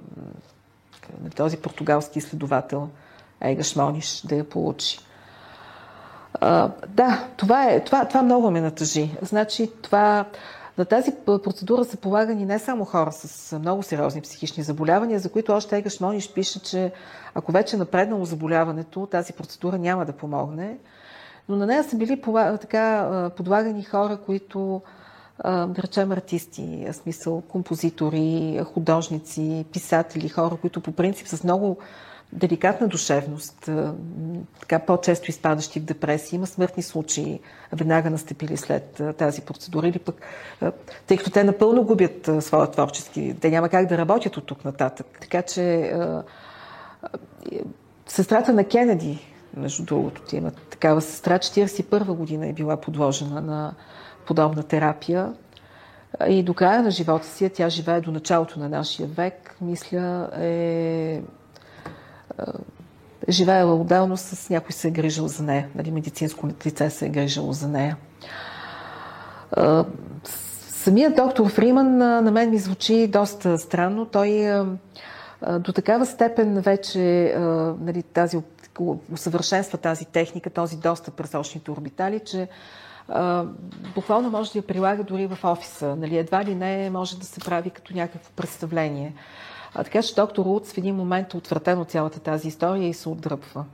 [1.35, 2.89] този португалски изследовател
[3.41, 4.99] Ега Шмониш да я получи.
[6.87, 9.17] Да, това, е, това, това много ме натъжи.
[9.21, 10.25] Значи това,
[10.77, 15.51] на тази процедура са полагани не само хора с много сериозни психични заболявания, за които
[15.53, 16.91] още Ега Шмониш пише, че
[17.35, 20.77] ако вече е напреднало заболяването, тази процедура няма да помогне.
[21.49, 22.21] Но на нея са били
[22.61, 24.81] така, подлагани хора, които,
[25.43, 31.77] да речем, артисти, смисъл композитори, художници, писатели, хора, които по принцип с много
[32.33, 33.69] деликатна душевност,
[34.59, 36.37] така по-често изпадащи в депресия.
[36.37, 37.39] Има смъртни случаи,
[37.73, 40.21] веднага настъпили след тази процедура, или пък,
[41.07, 45.07] тъй като те напълно губят своя творчески, те няма как да работят от тук нататък.
[45.21, 45.93] Така че
[48.07, 49.27] сестрата на Кенеди,
[49.57, 53.73] между другото, ти има такава сестра, 41 година е била подложена на
[54.25, 55.33] подобна терапия.
[56.29, 61.21] И до края на живота си, тя живее до началото на нашия век, мисля, е
[63.29, 65.69] живеела отделно с някой се е грижил за нея.
[65.75, 67.97] Нали, медицинско лице се е грижало за нея.
[70.67, 74.05] Самият доктор Фриман на мен ми звучи доста странно.
[74.05, 74.51] Той
[75.59, 77.35] до такава степен вече
[77.81, 78.37] нали, тази,
[79.13, 82.47] усъвършенства тази техника, този достъп през очните орбитали, че
[83.95, 85.95] буквално може да я прилага дори в офиса.
[85.95, 89.13] Нали, едва ли не може да се прави като някакво представление.
[89.75, 92.93] А, така че доктор Луц в един момент е отвратен от цялата тази история и
[92.93, 93.65] се отдръпва.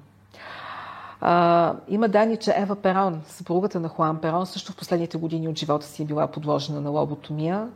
[1.22, 5.60] А, има данни, че Ева Перон, съпругата на Хуан Перон, също в последните години от
[5.60, 7.68] живота си е била подложена на лоботомия.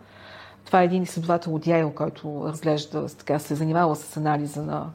[0.65, 4.89] Това е един изследовател от Яйл, който разглежда, така, се е занимава с анализа на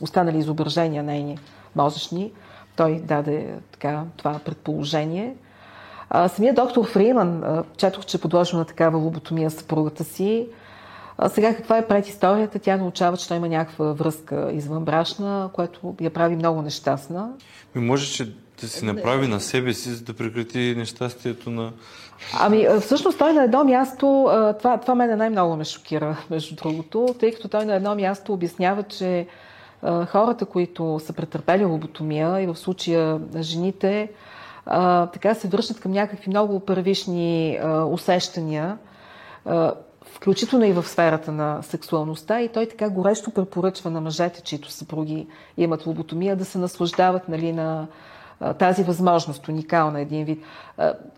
[0.00, 1.38] останали изображения нейни
[1.76, 2.32] мозъчни.
[2.76, 5.36] Той даде така, това предположение.
[6.10, 10.48] А, самия доктор Фриман, четох, че е подложил на такава лоботомия съпругата си.
[11.22, 12.58] А сега каква е предисторията?
[12.58, 17.30] Тя научава, че той има някаква връзка извънбрашна, което я прави много нещастна.
[17.74, 21.72] Ми може, че да си направи на себе си, за да прекрати нещастието на...
[22.40, 27.32] Ами, всъщност той на едно място, това, това мене най-много ме шокира, между другото, тъй
[27.32, 29.26] като той на едно място обяснява, че
[30.08, 34.10] хората, които са претърпели лоботомия и в случая жените,
[35.12, 38.78] така се връщат към някакви много първишни усещания,
[40.12, 42.40] включително и в сферата на сексуалността.
[42.40, 47.52] И той така горещо препоръчва на мъжете, чието съпруги имат лоботомия, да се наслаждават нали,
[47.52, 47.86] на
[48.58, 50.44] тази възможност, уникална един вид.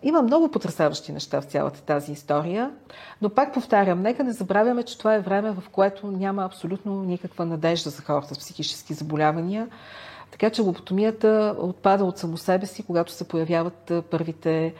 [0.03, 2.71] Има много потрясаващи неща в цялата тази история,
[3.21, 7.45] но пак повтарям, нека не забравяме, че това е време, в което няма абсолютно никаква
[7.45, 9.67] надежда за хората с психически заболявания.
[10.31, 14.73] Така че лоботомията отпада от само себе си, когато се появяват първите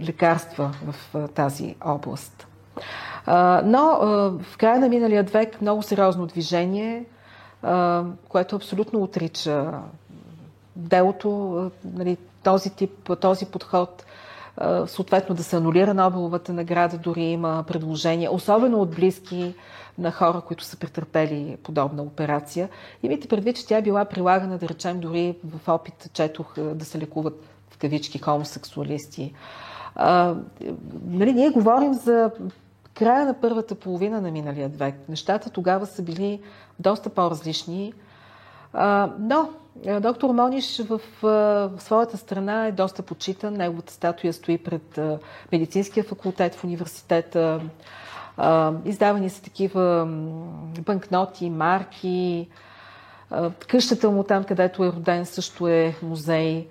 [0.00, 2.46] лекарства в тази област.
[3.64, 3.98] Но
[4.42, 7.04] в края на миналия век много сериозно движение,
[8.28, 9.72] което абсолютно отрича
[10.76, 14.04] делото, нали, този тип, този подход.
[14.86, 19.54] съответно да се анулира Нобеловата награда, дори има предложения, особено от близки
[19.98, 22.68] на хора, които са претърпели подобна операция.
[23.02, 26.98] Имайте предвид, че тя е била прилагана, да речем, дори в опит, четох да се
[26.98, 29.34] лекуват в кавички хомосексуалисти.
[29.94, 30.34] А,
[31.06, 32.30] нали, ние говорим за
[32.94, 34.94] края на първата половина на миналия век.
[35.08, 36.40] Нещата тогава са били
[36.78, 37.92] доста по-различни.
[39.18, 39.50] Но
[40.00, 41.00] доктор Мониш в
[41.78, 43.54] своята страна е доста почитан.
[43.54, 45.00] Неговата статуя стои пред
[45.52, 47.60] медицинския факултет в университета.
[48.84, 50.08] Издавани са такива
[50.80, 52.48] банкноти, марки.
[53.68, 56.68] Къщата му там, където е роден, също е музей.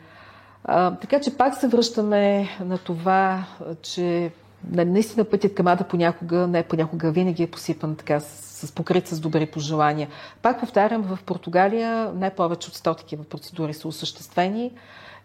[1.01, 3.45] Така че пак се връщаме на това,
[3.81, 4.31] че
[4.71, 9.19] наистина пътят към Ада понякога, не понякога, винаги е посипан така с, с покрит с
[9.19, 10.07] добри пожелания.
[10.41, 14.71] Пак повтарям, в Португалия не повече от 100 такива процедури са осъществени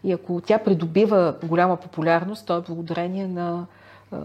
[0.03, 3.65] и ако тя придобива голяма популярност, то е благодарение на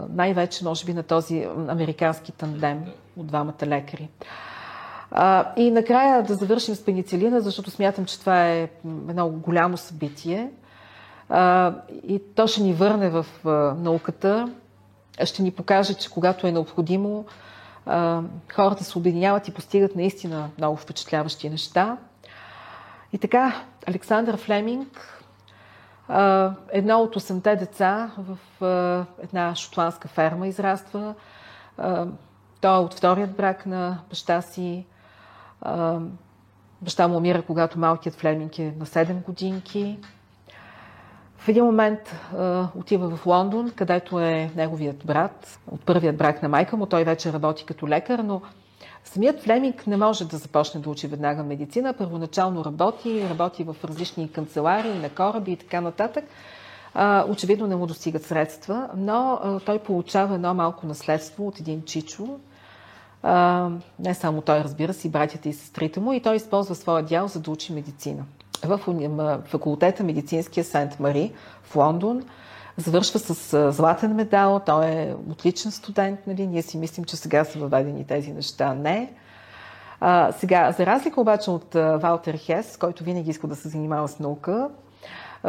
[0.09, 2.83] най-вече, може би, на този американски тандем
[3.17, 4.09] от двамата лекари.
[5.11, 8.69] А, и накрая да завършим с пеницилина, защото смятам, че това е
[9.09, 10.49] едно голямо събитие.
[11.29, 11.73] А,
[12.07, 13.49] и то ще ни върне в а,
[13.79, 14.49] науката,
[15.25, 17.25] ще ни покаже, че когато е необходимо,
[18.55, 21.97] хората се обединяват и постигат наистина много впечатляващи неща.
[23.13, 25.21] И така, Александър Флеминг
[26.71, 28.37] Едно от 8 деца в
[29.23, 31.15] една шотландска ферма израства.
[32.61, 34.85] Той е от вторият брак на баща си.
[36.81, 39.99] Баща му умира, когато малкият Флеминг е на 7 годинки.
[41.41, 42.15] В един момент
[42.75, 46.85] отива в Лондон, където е неговият брат, от първият брак на майка му.
[46.85, 48.41] Той вече работи като лекар, но
[49.03, 51.93] Самият Флеминг не може да започне да учи веднага медицина.
[51.93, 56.25] Първоначално работи, работи в различни канцеларии, на кораби и така нататък.
[57.27, 62.39] очевидно не му достигат средства, но той получава едно малко наследство от един чичо.
[63.99, 67.27] не само той, разбира се, и братята и сестрите му, и той използва своя дял,
[67.27, 68.23] за да учи медицина.
[68.63, 68.79] В
[69.45, 71.33] факултета медицинския Сент Мари
[71.63, 72.23] в Лондон
[72.77, 76.47] завършва с златен медал, той е отличен студент, нали?
[76.47, 78.73] ние си мислим, че сега са въведени тези неща.
[78.73, 79.13] Не.
[79.99, 84.19] А, сега, за разлика обаче от Валтер Хес, който винаги иска да се занимава с
[84.19, 84.69] наука,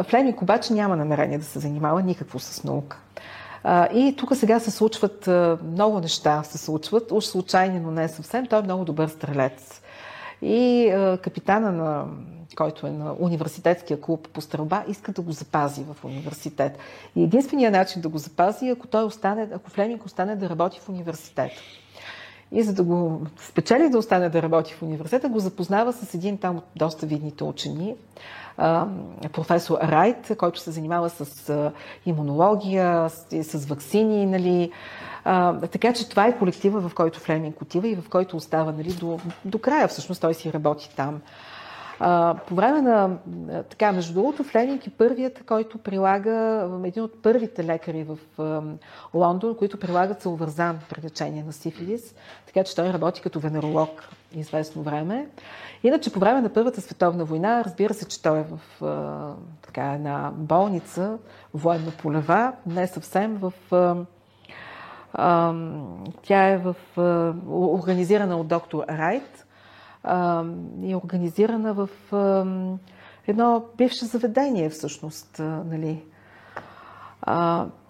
[0.03, 2.97] Флемик обаче няма намерение да се занимава никакво с наука.
[3.93, 5.29] И тук сега се случват
[5.63, 8.45] много неща, се случват, уж случайни, но не съвсем.
[8.45, 9.81] Той е много добър стрелец.
[10.43, 10.91] И
[11.21, 12.05] капитана на
[12.55, 16.77] който е на университетския клуб по стрелба, иска да го запази в университет.
[17.15, 20.79] И единственият начин да го запази е ако той остане, ако Флеминг остане да работи
[20.79, 21.51] в университет.
[22.51, 26.37] И за да го спечели да остане да работи в университета, го запознава с един
[26.37, 27.95] там от доста видните учени,
[29.33, 31.71] професор Райт, който се занимава с
[32.05, 34.71] имунология, с, с вакцини, нали.
[35.25, 38.93] А, така че това е колектива, в който Флеминг отива и в който остава нали,
[38.93, 39.87] до, до края.
[39.87, 41.21] Всъщност той си работи там.
[41.99, 43.17] А, по време на,
[43.69, 48.61] така, между другото, Фленинг е първият, който прилага, един от първите лекари в а,
[49.13, 52.15] Лондон, които прилагат салвързан при лечение на сифилис,
[52.45, 55.27] така че той работи като венеролог известно време.
[55.83, 59.93] Иначе по време на Първата световна война, разбира се, че той е в а, така,
[59.93, 61.17] една болница,
[61.53, 63.53] военна полева, не съвсем в...
[66.21, 66.75] Тя е в,
[67.49, 69.45] организирана от доктор Райт,
[70.81, 71.89] и организирана в
[73.27, 75.39] едно бивше заведение всъщност.
[75.39, 76.03] Нали.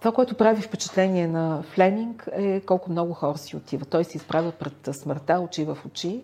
[0.00, 3.84] това, което прави впечатление на Фленинг е колко много хора си отива.
[3.84, 6.22] Той се изправя пред смъртта, очи в очи.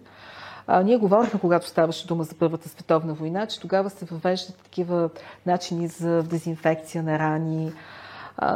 [0.84, 5.10] Ние говорихме, когато ставаше дума за Първата световна война, че тогава се въвеждат такива
[5.46, 7.72] начини за дезинфекция на рани,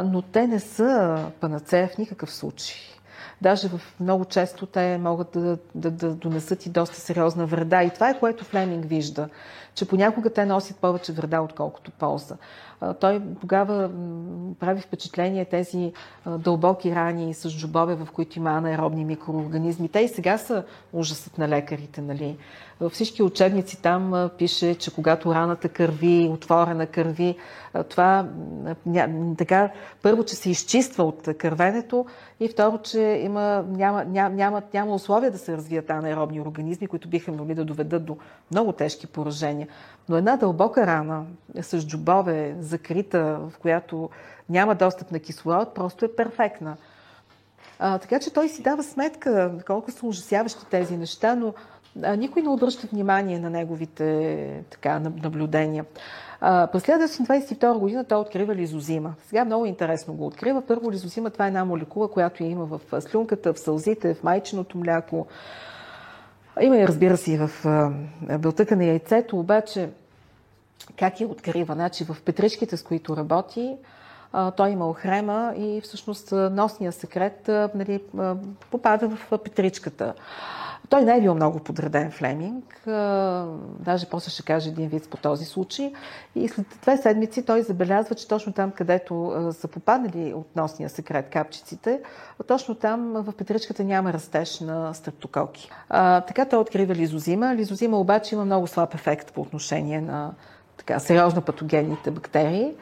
[0.05, 2.75] но те не са панацея в никакъв случай.
[3.41, 7.83] Даже в много често те могат да, да, да донесат и доста сериозна вреда.
[7.83, 9.29] И това е което Флеминг вижда,
[9.75, 12.35] че понякога те носят повече вреда, отколкото полза.
[12.99, 13.89] Той тогава
[14.59, 15.93] прави впечатление тези
[16.27, 19.89] дълбоки рани с джобове, в които има анаеробни микроорганизми.
[19.89, 20.63] Те и сега са
[20.93, 22.01] ужасът на лекарите.
[22.01, 22.37] Нали?
[22.79, 27.37] Във всички учебници там пише, че когато раната кърви, отворена кърви,
[27.83, 28.27] това
[29.37, 29.71] така,
[30.01, 32.05] първо, че се изчиства от кървенето
[32.39, 37.07] и второ, че има, няма, няма, няма, няма условия да се развият анаеробни организми, които
[37.07, 38.17] биха могли да доведат до
[38.51, 39.67] много тежки поражения.
[40.09, 41.25] Но една дълбока рана
[41.61, 44.09] с джубове, закрита, в която
[44.49, 46.77] няма достъп на кислород, просто е перфектна.
[47.79, 51.53] А, така че той си дава сметка колко са ужасяващи тези неща, но
[52.17, 55.85] никой не обръща внимание на неговите така, наблюдения.
[56.41, 59.13] През 1922 година той открива лизозима.
[59.27, 60.61] Сега много интересно го открива.
[60.61, 64.77] Първо лизозима това е една молекула, която я има в слюнката, в сълзите, в майченото
[64.77, 65.27] мляко.
[66.61, 67.49] Има и разбира се и в
[68.39, 69.89] белтъка на яйцето, обаче
[70.99, 71.73] как я открива?
[71.73, 73.75] Значи в петричките, с които работи,
[74.57, 78.01] той има охрема и всъщност носния секрет нали,
[78.71, 80.13] попада в петричката.
[80.89, 82.81] Той не е бил много подреден Флеминг,
[83.79, 85.93] даже после ще каже един вид по този случай.
[86.35, 91.29] И след две седмици той забелязва, че точно там, където са попаднали от носния секрет
[91.29, 92.01] капчиците,
[92.47, 95.69] точно там в петричката няма растеж на стрептококи.
[96.27, 97.55] така той открива лизозима.
[97.55, 100.33] Лизозима обаче има много слаб ефект по отношение на
[100.77, 102.73] така, сериозно патогенните бактерии.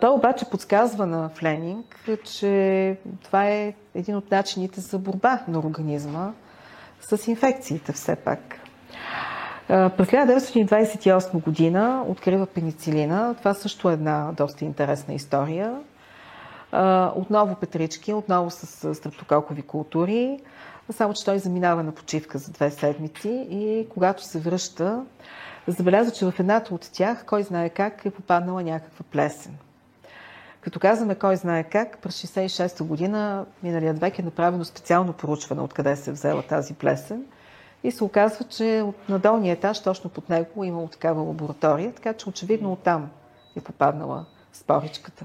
[0.00, 6.32] Той обаче подсказва на Фленинг, че това е един от начините за борба на организма
[7.08, 8.60] с инфекциите все пак.
[9.68, 13.34] През 1928 година открива пеницилина.
[13.38, 15.80] Това също е една доста интересна история.
[17.14, 20.40] Отново петрички, отново с стрептококови култури.
[20.90, 25.04] Само, че той заминава на почивка за две седмици и когато се връща,
[25.66, 29.56] забелязва, че в едната от тях, кой знае как, е попаднала някаква плесен.
[30.64, 35.96] Като казваме кой знае как, през 66-та година, миналият век, е направено специално поручване откъде
[35.96, 37.24] се е взела тази плесен.
[37.82, 42.28] И се оказва, че от надолния етаж, точно под него, имало такава лаборатория, така че
[42.28, 43.10] очевидно оттам
[43.56, 45.24] е попаднала споричката.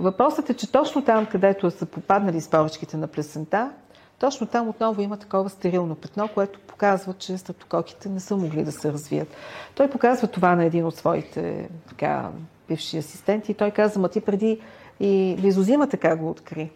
[0.00, 3.70] Въпросът е, че точно там, където са попаднали споричките на плесента,
[4.18, 8.72] точно там отново има такова стерилно петно, което показва, че стрептококите не са могли да
[8.72, 9.28] се развият.
[9.74, 12.30] Той показва това на един от своите така,
[12.72, 14.60] бивши асистенти и той каза, ма ти преди
[15.00, 16.70] и лизозима така го откри.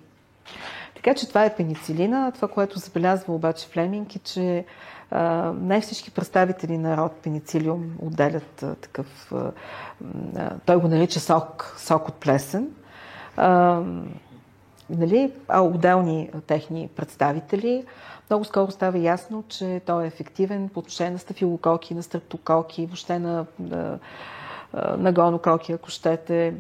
[0.95, 2.33] Така че това е пеницилина.
[2.33, 4.65] Това, което забелязва обаче Флеминг е, че
[5.55, 9.33] не всички представители на род пеницилиум отделят такъв...
[10.67, 12.69] Той го нарича сок, сок от плесен.
[14.91, 17.85] Нали, а отделни техни представители.
[18.31, 23.19] Много скоро става ясно, че той е ефективен по отношение на стафилококи, на стрептококи, въобще
[23.19, 23.99] на, на,
[24.99, 26.55] на гонококи, ако щете.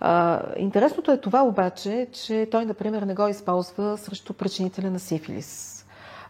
[0.00, 5.84] А, интересното е това обаче, че той, например, не го използва срещу причинителя на сифилис.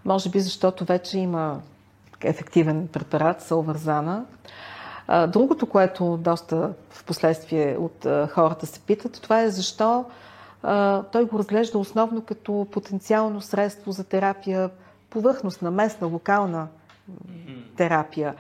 [0.05, 1.61] Може би защото вече има
[2.21, 4.25] ефективен препарат, салвързана.
[5.29, 10.05] Другото, което доста в последствие от хората се питат, това е защо
[11.13, 14.71] той го разглежда основно като потенциално средство за терапия,
[15.11, 16.69] повърхностна, местна, локална
[17.77, 18.35] терапия.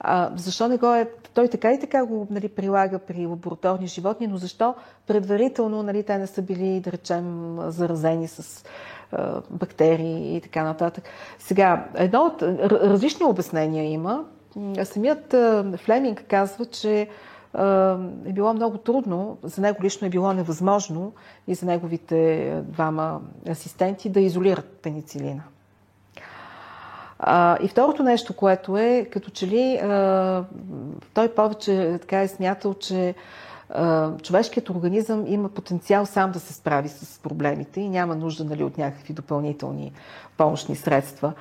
[0.00, 1.10] А, защо не го е...
[1.34, 4.74] Той така и така го нали, прилага при лабораторни животни, но защо
[5.06, 8.64] предварително нали, те не са били, да речем, заразени с
[9.12, 11.04] а, бактерии и така нататък.
[11.38, 12.42] Сега, едно от
[12.72, 14.24] различни обяснения има.
[14.84, 15.34] Самият
[15.76, 17.08] Флеминг казва, че
[18.26, 21.12] е било много трудно, за него лично е било невъзможно
[21.48, 23.20] и за неговите двама
[23.50, 25.42] асистенти да изолират пеницилина.
[27.62, 29.80] И второто нещо, което е, като че ли
[31.14, 33.14] той повече така е смятал, че
[34.22, 38.78] човешкият организъм има потенциал сам да се справи с проблемите и няма нужда нали, от
[38.78, 39.92] някакви допълнителни
[40.36, 41.32] помощни средства.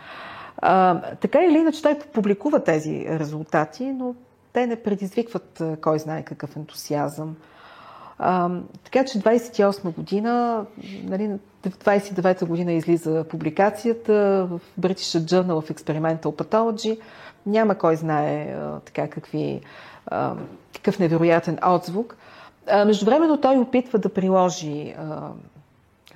[0.57, 4.15] А, така или иначе той публикува тези резултати, но
[4.53, 7.35] те не предизвикват кой знае какъв ентусиазъм.
[8.20, 8.50] А,
[8.84, 10.66] така че 28 година,
[11.04, 11.32] нали,
[11.66, 17.00] 29 година излиза публикацията в British Journal of Experimental Pathology.
[17.46, 19.62] Няма кой знае а, така какви,
[20.08, 20.36] а,
[20.74, 22.18] какъв невероятен отзвук.
[22.68, 25.30] А, междувременно той опитва да приложи а,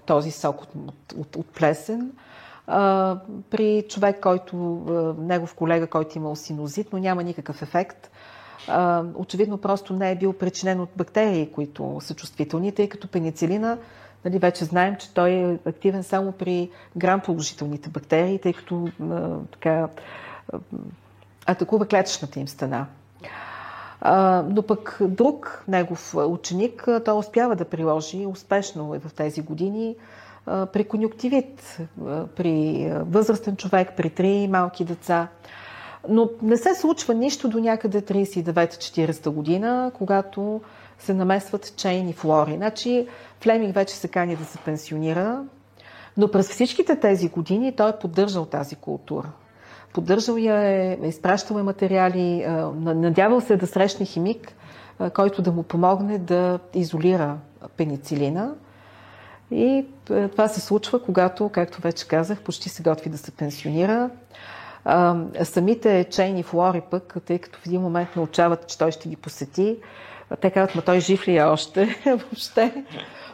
[0.05, 0.69] този сок от,
[1.17, 2.11] от, от плесен
[2.67, 3.17] а,
[3.49, 8.09] при човек, който, а, негов колега, който имал синозит, но няма никакъв ефект
[9.15, 13.77] очевидно просто не е бил причинен от бактерии, които са чувствителни, тъй като пеницилина,
[14.25, 18.87] нали, вече знаем, че той е активен само при грам положителните бактерии, тъй като
[19.51, 19.87] така,
[21.45, 22.85] атакува клетъчната им стена.
[24.49, 29.95] Но пък друг негов ученик, той успява да приложи успешно в тези години
[30.45, 31.77] а, при конюктивит,
[32.35, 35.27] при възрастен човек, при три малки деца.
[36.07, 40.61] Но не се случва нищо до някъде 39-40 година, когато
[40.99, 42.53] се намесват чейн и флори.
[42.55, 43.07] Значи
[43.41, 45.43] Флеминг вече се кани да се пенсионира,
[46.17, 49.31] но през всичките тези години той е поддържал тази култура.
[49.93, 52.45] Поддържал я е, изпращал е материали,
[52.75, 54.53] надявал се да срещне химик,
[55.13, 57.37] който да му помогне да изолира
[57.77, 58.53] пеницилина.
[59.51, 64.09] И това се случва, когато, както вече казах, почти се готви да се пенсионира.
[65.43, 69.15] Самите Чейн и Флори пък, тъй като в един момент научават, че той ще ги
[69.15, 69.77] посети,
[70.41, 72.83] те казват, ма той жив ли е още въобще?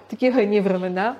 [0.09, 1.15] Такива едни времена.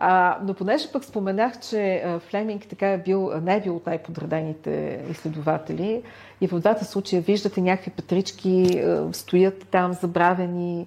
[0.00, 5.00] А, но понеже пък споменах, че Флеминг така е бил, не е бил от най-подредените
[5.10, 6.02] изследователи
[6.40, 10.86] и в двата случая виждате някакви петрички, стоят там забравени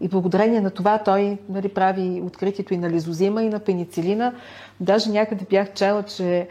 [0.00, 4.34] и благодарение на това той нали, прави откритието и на лизозима и на пеницилина.
[4.80, 6.48] Даже някъде бях чела, че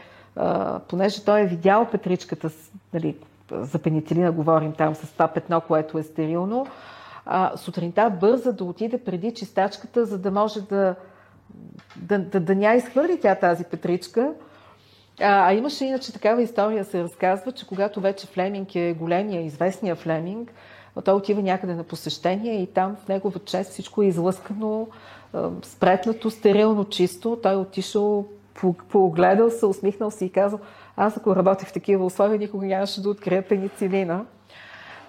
[0.87, 2.49] понеже той е видял петричката,
[2.93, 3.15] нали,
[3.51, 6.67] за пеницилина говорим там с това петно, което е стерилно,
[7.25, 10.95] а, сутринта бърза да отиде преди чистачката, за да може да,
[11.95, 14.33] да, да, да ня изхвърли тя тази петричка.
[15.21, 19.95] А, а имаше иначе такава история, се разказва, че когато вече Флеминг е големия, известния
[19.95, 20.53] Флеминг,
[21.03, 24.87] той отива някъде на посещение и там в негова чест всичко е излъскано,
[25.63, 27.39] спретнато, стерилно, чисто.
[27.43, 28.25] Той е отишъл,
[28.91, 30.59] поогледал се, усмихнал се и казал,
[30.97, 34.25] аз ако работя в такива условия, никога нямаше да открия пеницилина.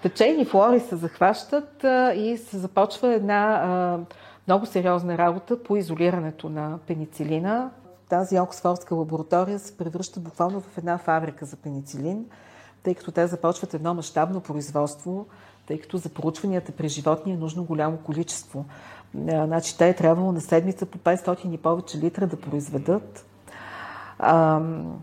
[0.01, 3.99] Течейни флори се захващат и се започва една
[4.47, 7.69] много сериозна работа по изолирането на пеницилина.
[8.09, 12.25] Тази Оксфордска лаборатория се превръща буквално в една фабрика за пеницилин,
[12.83, 15.25] тъй като те започват едно мащабно производство,
[15.67, 18.65] тъй като за проучванията при животни е нужно голямо количество.
[19.25, 23.25] Значи те е трябвало на седмица по 500 и повече литра да произведат.
[24.25, 24.61] А,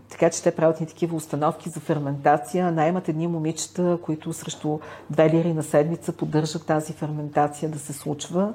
[0.09, 2.71] така че те правят и такива установки за ферментация.
[2.71, 4.79] Наймат едни момичета, които срещу
[5.09, 8.53] две лири на седмица поддържат тази ферментация да се случва.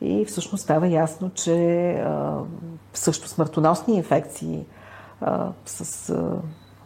[0.00, 2.38] И всъщност става ясно, че а,
[2.94, 4.66] също смъртоносни инфекции
[5.20, 6.36] а, с а,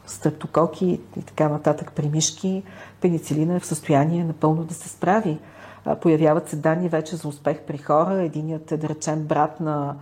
[0.06, 2.62] стрептококи и така нататък при мишки,
[3.00, 5.38] пеницилина е в състояние напълно да се справи.
[5.84, 8.22] А, появяват се данни вече за успех при хора.
[8.22, 9.96] Единият е, да речем, брат на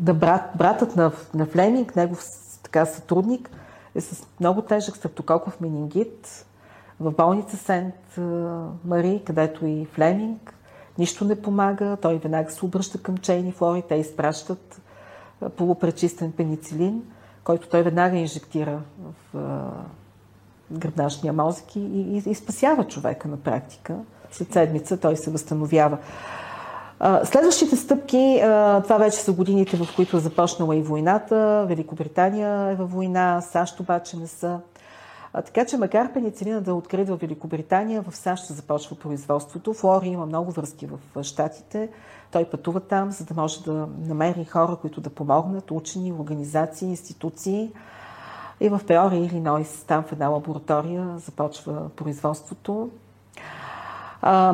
[0.00, 2.24] да брат, братът на, на Флеминг, негов
[2.62, 3.50] така сътрудник,
[3.94, 6.46] е с много тежък стрептококов менингит
[7.00, 8.18] в болница Сент
[8.84, 10.54] Мари, където и Флеминг.
[10.98, 14.80] Нищо не помага, той веднага се обръща към Чейни Флори, те изпращат
[15.56, 17.02] полупречистен пеницилин,
[17.44, 19.34] който той веднага инжектира в
[20.70, 23.96] гръбначния мозък и, и, и спасява човека на практика.
[24.30, 25.98] След седмица той се възстановява.
[27.24, 28.38] Следващите стъпки,
[28.84, 31.64] това вече са годините, в които е започнала и войната.
[31.68, 34.60] Великобритания е във война, САЩ обаче не са.
[35.32, 39.74] Така че, макар пеницилина да е в Великобритания, в САЩ започва производството.
[39.74, 41.88] Флори има много връзки в Штатите.
[42.30, 47.72] Той пътува там, за да може да намери хора, които да помогнат, учени, организации, институции.
[48.60, 52.90] И в Пеори, Илинойс, там в една лаборатория започва производството.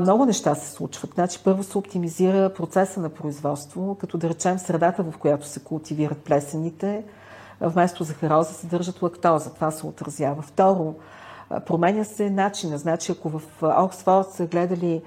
[0.01, 1.11] Много неща се случват.
[1.15, 6.19] Значи, първо се оптимизира процеса на производство, като да речем средата, в която се култивират
[6.19, 7.05] плесените.
[7.61, 9.55] Вместо захароза се държат лактоза.
[9.55, 10.43] Това се отразява.
[10.43, 10.95] Второ,
[11.67, 12.79] променя се начина.
[12.79, 15.03] Значи, ако в Оксфорд са гледали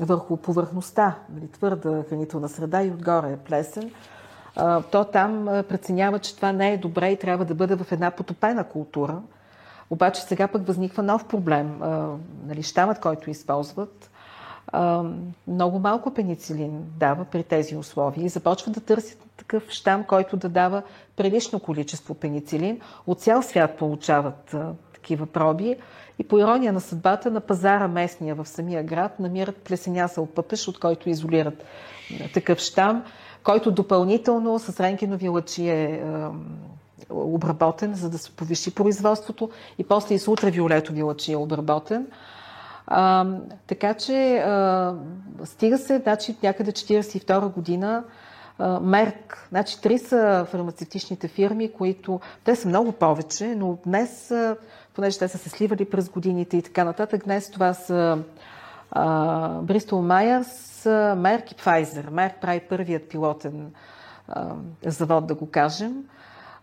[0.00, 3.90] върху повърхността, нали, твърда хранителна среда и отгоре е плесен,
[4.90, 8.64] то там преценява, че това не е добре и трябва да бъде в една потопена
[8.64, 9.22] култура–
[9.92, 11.82] обаче сега пък възниква нов проблем.
[11.82, 12.08] А,
[12.46, 14.10] нали, щамът, който използват,
[14.66, 15.04] а,
[15.46, 20.48] много малко пеницилин дава при тези условия и започват да търсят такъв щам, който да
[20.48, 20.82] дава
[21.16, 22.80] прилично количество пеницилин.
[23.06, 25.76] От цял свят получават а, такива проби
[26.18, 30.80] и по ирония на съдбата на пазара местния в самия град намират плесенясъл пъпеш, от
[30.80, 31.64] който изолират
[32.34, 33.04] такъв щам,
[33.42, 36.04] който допълнително с рентгенови лъчи е
[37.14, 42.06] обработен, за да се повиши производството и после и с ултравиолетови лъчи е обработен.
[42.86, 43.26] А,
[43.66, 44.94] така че а,
[45.44, 48.04] стига се, значи някъде 1942 година
[48.58, 54.56] а, Мерк, значи три са фармацевтичните фирми, които, те са много повече, но днес, а,
[54.94, 58.18] понеже те са се сливали през годините и така нататък, днес това са
[59.62, 60.84] Бристол Майерс,
[61.16, 62.08] Мерк и Пфайзер.
[62.10, 63.72] Мерк прави първият пилотен
[64.28, 64.54] а,
[64.86, 66.04] завод, да го кажем.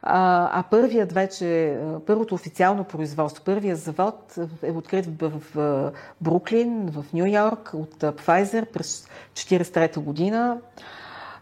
[0.02, 1.78] А, а първият вече,
[2.08, 8.66] първото официално производство, първият завод е открит в, в, Бруклин, в Нью Йорк от Pfizer
[8.66, 10.58] през 1943 година.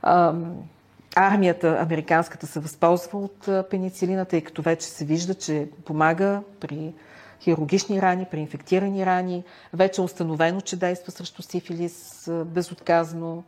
[0.01, 0.33] А,
[1.15, 6.93] армията американската се възползва от пеницилина, тъй като вече се вижда, че помага при
[7.41, 9.43] хирургични рани, при инфектирани рани.
[9.73, 13.43] Вече е установено, че действа срещу сифилис безотказно.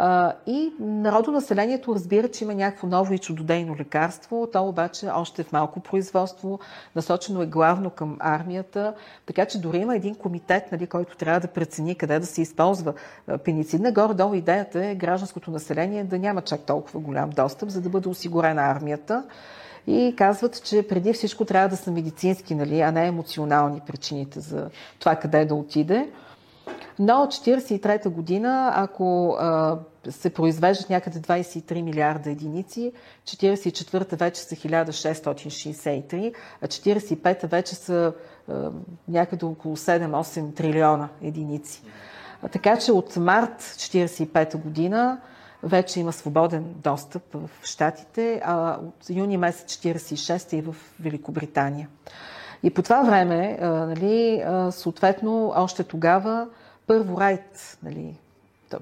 [0.00, 4.48] А, и народонаселението разбира, че има някакво ново и чудодейно лекарство.
[4.52, 6.58] То обаче още е в малко производство,
[6.96, 8.94] насочено е главно към армията.
[9.26, 12.94] Така че дори има един комитет, нали, който трябва да прецени къде да се използва
[13.44, 13.92] пеницидна.
[13.92, 18.62] Горе-долу идеята е гражданското население да няма чак толкова голям достъп, за да бъде осигурена
[18.62, 19.24] армията.
[19.86, 24.70] И казват, че преди всичко трябва да са медицински, нали, а не емоционални причините за
[24.98, 26.08] това къде да отиде.
[26.98, 29.78] Но 1943 година, ако а,
[30.10, 32.92] се произвеждат някъде 23 милиарда единици,
[33.24, 38.12] 44-та вече са 1663, а 45-та вече са
[38.48, 38.70] а,
[39.08, 41.82] някъде около 7-8 трилиона единици.
[42.42, 45.20] А, така че от март 1945 година
[45.62, 51.88] вече има свободен достъп в Штатите, а от юни месец 46 и в Великобритания.
[52.62, 56.46] И по това време, нали, съответно, още тогава,
[56.88, 58.18] първо Райт, нали,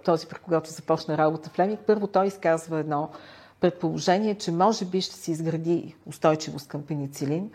[0.04, 3.10] този, при когато започна работа в първо той изказва едно
[3.60, 7.50] предположение, че може би ще се изгради устойчивост към пеницилин.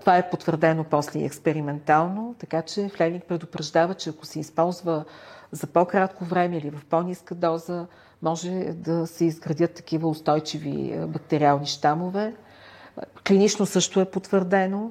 [0.00, 5.04] Това е потвърдено после и експериментално, така че Флеминг предупреждава, че ако се използва
[5.52, 7.86] за по-кратко време или в по-ниска доза,
[8.22, 12.34] може да се изградят такива устойчиви бактериални щамове.
[13.26, 14.90] Клинично също е потвърдено.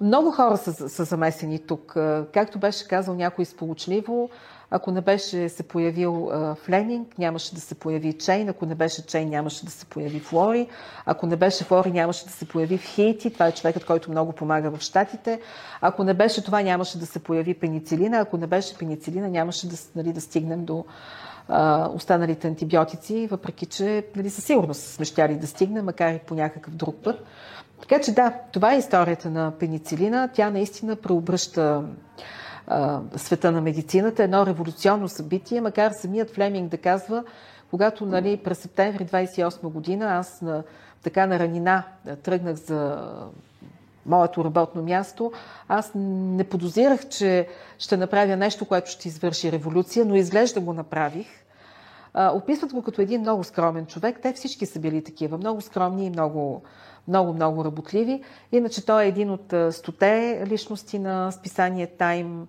[0.00, 1.96] Много хора са, са замесени тук.
[2.32, 4.30] Както беше казал някой сполучливо,
[4.70, 6.30] ако не беше се появил
[6.64, 8.48] Флеминг, нямаше да се появи Чейн.
[8.48, 10.68] Ако не беше Чейн, нямаше да се появи Флори.
[11.06, 13.32] Ако не беше Флори, нямаше да се появи в Хейти.
[13.32, 15.40] Това е човекът, който много помага в Штатите.
[15.80, 18.18] Ако не беше това, нямаше да се появи пеницилина.
[18.18, 20.84] Ако не беше пеницилина, нямаше да, нали, да стигнем до
[21.48, 26.34] а, останалите антибиотици, въпреки че нали, със сигурност сме щяли да стигнем, макар и по
[26.34, 27.24] някакъв друг път.
[27.80, 30.28] Така че да, това е историята на пеницилина.
[30.34, 31.82] Тя наистина преобръща
[32.66, 34.22] а, света на медицината.
[34.22, 37.24] Едно революционно събитие, макар самият Флеминг да казва,
[37.70, 40.62] когато нали, през септември 28 година аз на,
[41.02, 41.82] така на ранина
[42.22, 43.08] тръгнах за
[44.06, 45.32] моето работно място,
[45.68, 47.48] аз не подозирах, че
[47.78, 51.26] ще направя нещо, което ще извърши революция, но изглежда го направих.
[52.14, 54.18] Описват го като един много скромен човек.
[54.22, 55.38] Те всички са били такива.
[55.38, 56.62] Много скромни и много,
[57.08, 58.22] много, много работливи.
[58.52, 62.48] Иначе той е един от стоте личности на списание Тайм.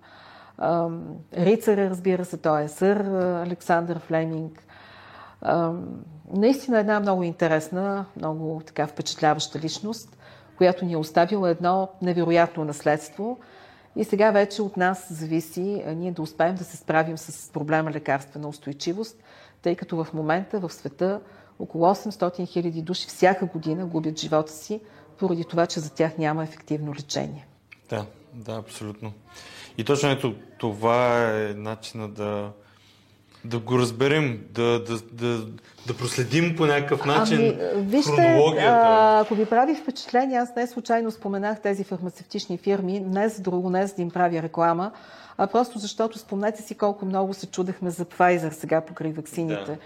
[1.36, 2.96] Рицаря, разбира се, той е сър
[3.46, 4.62] Александър Флеминг.
[6.34, 10.18] Наистина една много интересна, много така впечатляваща личност
[10.58, 13.38] която ни е оставила едно невероятно наследство.
[13.96, 18.48] И сега вече от нас зависи ние да успеем да се справим с проблема лекарствена
[18.48, 19.22] устойчивост,
[19.62, 21.20] тъй като в момента в света
[21.58, 24.80] около 800 хиляди души всяка година губят живота си,
[25.18, 27.46] поради това, че за тях няма ефективно лечение.
[27.90, 29.12] Да, да, абсолютно.
[29.78, 32.50] И точно ето това е начина да,
[33.44, 35.46] да го разберем, да, да, да,
[35.86, 38.70] да проследим по някакъв начин ами, вижте, хронологията.
[38.70, 43.70] А, ако ви прави впечатление, аз не случайно споменах тези фармацевтични фирми, не за друго,
[43.70, 44.92] не за да им правя реклама,
[45.38, 49.64] а просто защото спомнете си колко много се чудехме за Pfizer сега покрай ваксините.
[49.64, 49.76] Да.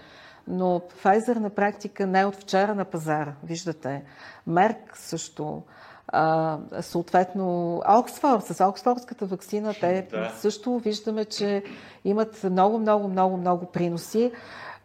[0.47, 4.03] Но Pfizer на практика не е от вчера на пазара, виждате.
[4.47, 5.61] Мерк също.
[6.07, 10.31] А, съответно, Оксфорд, с Оксфордската вакцина, те да.
[10.37, 11.63] също виждаме, че
[12.05, 14.31] имат много, много, много, много приноси.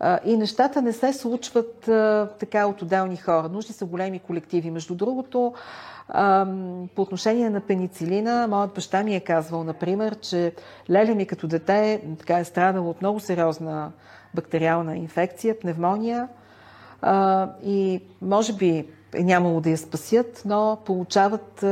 [0.01, 3.49] А, и нещата не се случват а, така от отделни хора.
[3.49, 4.71] Нужни са големи колективи.
[4.71, 5.55] Между другото,
[6.09, 6.47] а,
[6.95, 10.53] по отношение на пеницилина, моят баща ми е казвал, например, че
[10.91, 13.93] леля ми като дете така е страдала от много сериозна
[14.35, 16.29] бактериална инфекция, пневмония.
[17.03, 21.65] А, и може би е нямало да я спасят, но получават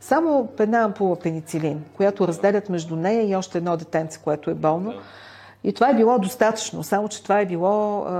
[0.00, 4.94] само една ампула пеницилин, която разделят между нея и още едно детенце, което е болно.
[5.64, 8.12] И това е било достатъчно, само че това е било а,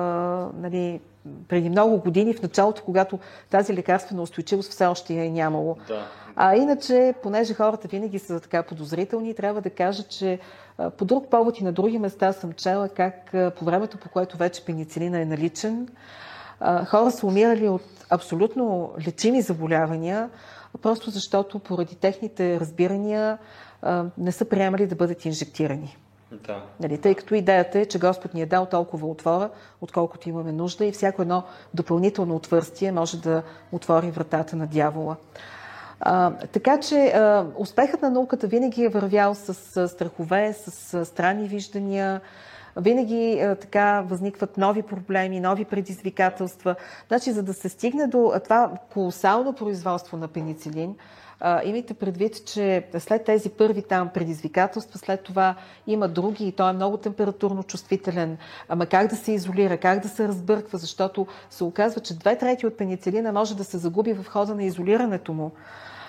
[0.60, 1.00] нали,
[1.48, 3.18] преди много години, в началото, когато
[3.50, 5.76] тази лекарствена устойчивост все още е нямало.
[5.88, 6.06] Да.
[6.36, 10.38] А иначе, понеже хората винаги са така подозрителни, трябва да кажа, че
[10.96, 14.64] по друг повод и на други места съм чела как по времето, по което вече
[14.64, 15.88] пеницилина е наличен,
[16.86, 20.30] хора са умирали от абсолютно лечими заболявания,
[20.82, 23.38] просто защото поради техните разбирания
[24.18, 25.96] не са приемали да бъдат инжектирани.
[26.32, 26.62] Да.
[26.80, 29.50] Нали, тъй като идеята е, че Господ ни е дал толкова отвора,
[29.80, 31.42] отколкото имаме нужда и всяко едно
[31.74, 33.42] допълнително отвърстие може да
[33.72, 35.16] отвори вратата на дявола.
[36.00, 41.04] А, така че а, успехът на науката винаги е вървял с, с страхове, с, с
[41.04, 42.20] странни виждания,
[42.76, 46.74] винаги а, така възникват нови проблеми, нови предизвикателства.
[47.08, 50.94] Значи, за да се стигне до това колосално производство на пеницилин,
[51.40, 55.54] а, имайте предвид, че след тези първи там предизвикателства, след това
[55.86, 58.38] има други и той е много температурно чувствителен.
[58.68, 62.66] Ама как да се изолира, как да се разбърква, защото се оказва, че две трети
[62.66, 65.50] от пеницилина може да се загуби в хода на изолирането му.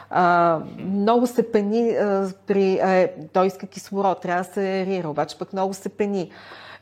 [0.10, 2.80] А, много се пени а, при...
[2.80, 6.31] А, той иска кислород, трябва да се аерира, обаче пък много се пени.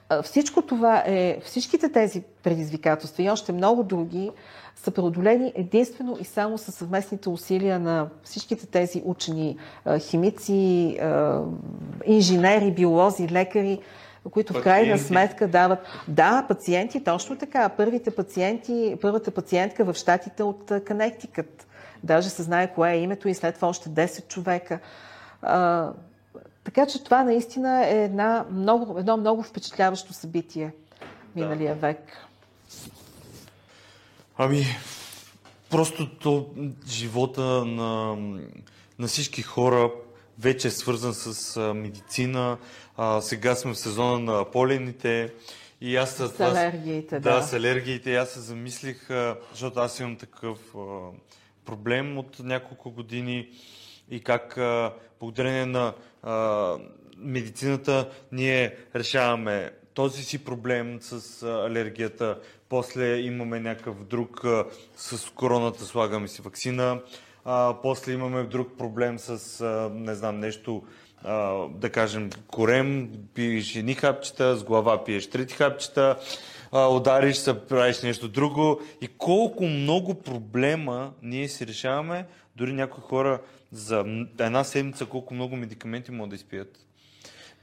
[0.10, 4.32] А, всичко това е, всичките тези предизвикателства и още много други
[4.84, 9.58] са преодолени единствено и само със съвместните усилия на всичките тези учени,
[10.00, 11.00] химици,
[12.06, 13.80] инженери, биолози, лекари,
[14.32, 14.62] които пациенти.
[14.62, 15.80] в крайна сметка дават...
[16.08, 17.70] Да, пациенти, точно така.
[17.70, 21.68] Първите пациенти, първата пациентка в щатите от Канектикът.
[22.04, 24.80] Даже се знае кое е името и след това още 10 човека.
[25.42, 25.90] А,
[26.64, 30.72] така че това наистина е една много, едно много впечатляващо събитие
[31.36, 31.82] миналия да.
[31.82, 32.27] век.
[34.40, 34.66] Ами,
[35.70, 36.50] просто то,
[36.88, 38.16] живота на,
[39.00, 39.92] на всички хора
[40.40, 42.58] вече е свързан с а, медицина.
[42.98, 45.34] А, сега сме в сезона на полените.
[45.82, 47.36] И аз с алергиите, да.
[47.36, 48.16] Да, с алергиите.
[48.16, 50.80] Аз се замислих, а, защото аз имам такъв а,
[51.66, 53.50] проблем от няколко години
[54.10, 55.94] и как а, благодарение на
[56.24, 56.76] а,
[57.18, 62.40] медицината ние решаваме този си проблем с алергията,
[62.70, 64.46] после имаме някакъв друг,
[64.96, 67.02] с короната слагаме си вакцина,
[67.46, 70.84] а, после имаме друг проблем с, а, не знам, нещо,
[71.24, 76.18] а, да кажем, корем, пиеш едни хапчета, с глава пиеш трети хапчета,
[76.72, 78.82] а, удариш се, правиш нещо друго.
[79.02, 82.26] И колко много проблема ние си решаваме,
[82.56, 83.42] дори някои хора
[83.72, 84.06] за
[84.40, 86.88] една седмица, колко много медикаменти могат да изпият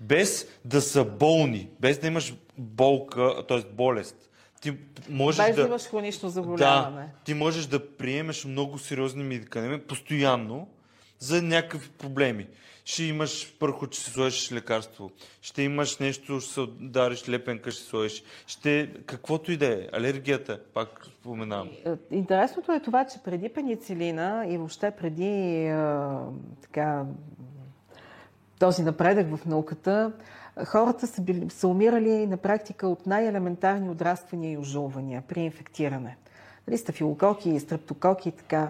[0.00, 3.62] без да са болни, без да имаш болка, т.е.
[3.72, 4.30] болест.
[4.64, 4.76] Ти
[5.10, 7.02] можеш без да, имаш хронично заболяване.
[7.02, 10.68] Да, ти можеш да приемеш много сериозни медикаменти постоянно
[11.18, 12.46] за някакви проблеми.
[12.84, 15.10] Ще имаш пърхо, че си сложиш лекарство.
[15.42, 18.22] Ще имаш нещо, ще се удариш лепенка, ще сложиш.
[18.46, 19.88] Ще, каквото и да е.
[19.92, 21.68] Алергията, пак споменавам.
[21.86, 26.18] Е, интересното е това, че преди пеницилина и въобще преди а,
[26.62, 27.04] така,
[28.58, 30.12] този напредък в науката,
[30.66, 36.16] хората са, били, са умирали на практика от най-елементарни отраствания и ожулвания при инфектиране.
[36.68, 38.68] Нали, стафилококи, стрептококи и така.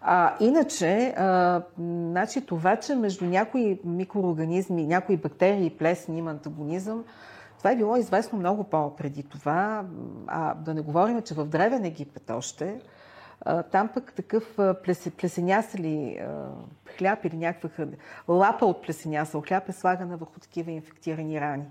[0.00, 7.04] А, иначе, а, значи това, че между някои микроорганизми, някои бактерии и плесни има антагонизъм,
[7.58, 9.84] това е било известно много по-преди това.
[10.26, 12.80] А да не говорим, че в Древен Египет още
[13.72, 14.58] там пък такъв
[15.18, 16.20] плесенясали
[16.98, 17.86] хляб или някаква
[18.28, 21.66] лапа от плесенясал хляб е слагана върху такива инфектирани рани.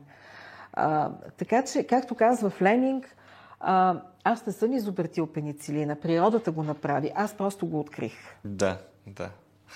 [1.37, 3.15] Така че, както казва Флеминг,
[3.59, 8.13] а, аз не съм изобретил пеницилина, природата го направи, аз просто го открих.
[8.45, 8.77] Да,
[9.07, 9.29] да.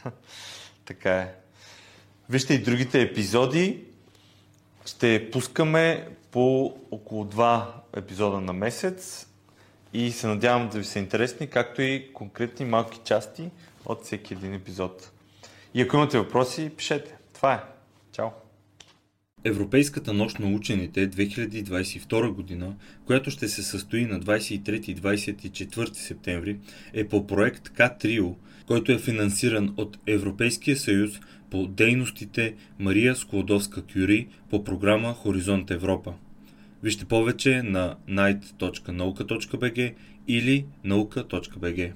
[0.86, 1.36] така е.
[2.30, 3.86] Вижте и другите епизоди.
[4.86, 9.28] Ще пускаме по около два епизода на месец
[9.96, 13.50] и се надявам да ви са интересни, както и конкретни малки части
[13.86, 15.12] от всеки един епизод.
[15.74, 17.16] И ако имате въпроси, пишете.
[17.34, 17.60] Това е.
[18.12, 18.28] Чао!
[19.44, 26.58] Европейската нощ на учените 2022 година, която ще се състои на 23 и 24 септември,
[26.94, 28.36] е по проект К-Трио,
[28.68, 31.12] който е финансиран от Европейския съюз
[31.52, 36.14] по дейностите Мария Склодовска-Кюри по програма Хоризонт Европа.
[36.86, 39.96] Вижте повече на night.nauka.bg
[40.28, 41.94] или nauka.bg.